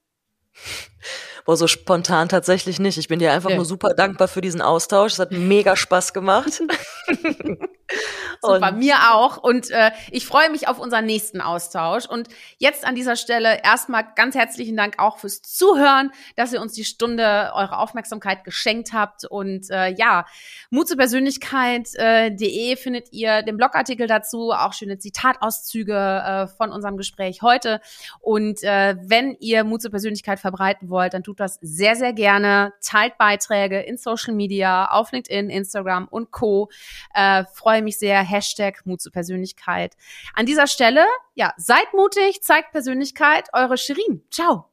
[1.45, 2.97] Boah, so spontan tatsächlich nicht.
[2.97, 3.55] Ich bin dir einfach ja.
[3.55, 5.13] nur super dankbar für diesen Austausch.
[5.13, 6.63] Es hat mega Spaß gemacht.
[8.41, 9.37] Super, mir auch.
[9.37, 12.05] Und äh, ich freue mich auf unseren nächsten Austausch.
[12.05, 12.27] Und
[12.57, 16.83] jetzt an dieser Stelle erstmal ganz herzlichen Dank auch fürs Zuhören, dass ihr uns die
[16.83, 19.25] Stunde eure Aufmerksamkeit geschenkt habt.
[19.25, 20.25] Und äh, ja,
[20.69, 26.97] Mut zur Persönlichkeit.de äh, findet ihr den Blogartikel dazu, auch schöne Zitatauszüge äh, von unserem
[26.97, 27.81] Gespräch heute.
[28.19, 32.73] Und äh, wenn ihr Mut zur Persönlichkeit verbreiten wollt, dann tut das sehr, sehr gerne.
[32.81, 36.69] Teilt Beiträge in Social Media, auf LinkedIn, Instagram und Co.
[37.13, 37.45] Äh,
[37.77, 38.23] freue mich sehr.
[38.23, 39.93] Hashtag Mut zur Persönlichkeit.
[40.33, 41.05] An dieser Stelle,
[41.35, 43.49] ja, seid mutig, zeigt Persönlichkeit.
[43.53, 44.23] Eure Shirin.
[44.31, 44.65] Ciao.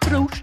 [0.00, 0.42] Prost.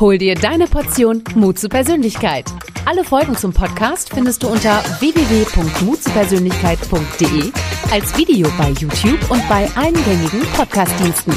[0.00, 2.46] Hol dir deine Portion Mut zur Persönlichkeit.
[2.86, 7.52] Alle Folgen zum Podcast findest du unter www.mutzupersönlichkeit.de
[7.90, 11.34] als Video bei YouTube und bei allen gängigen Podcastdiensten.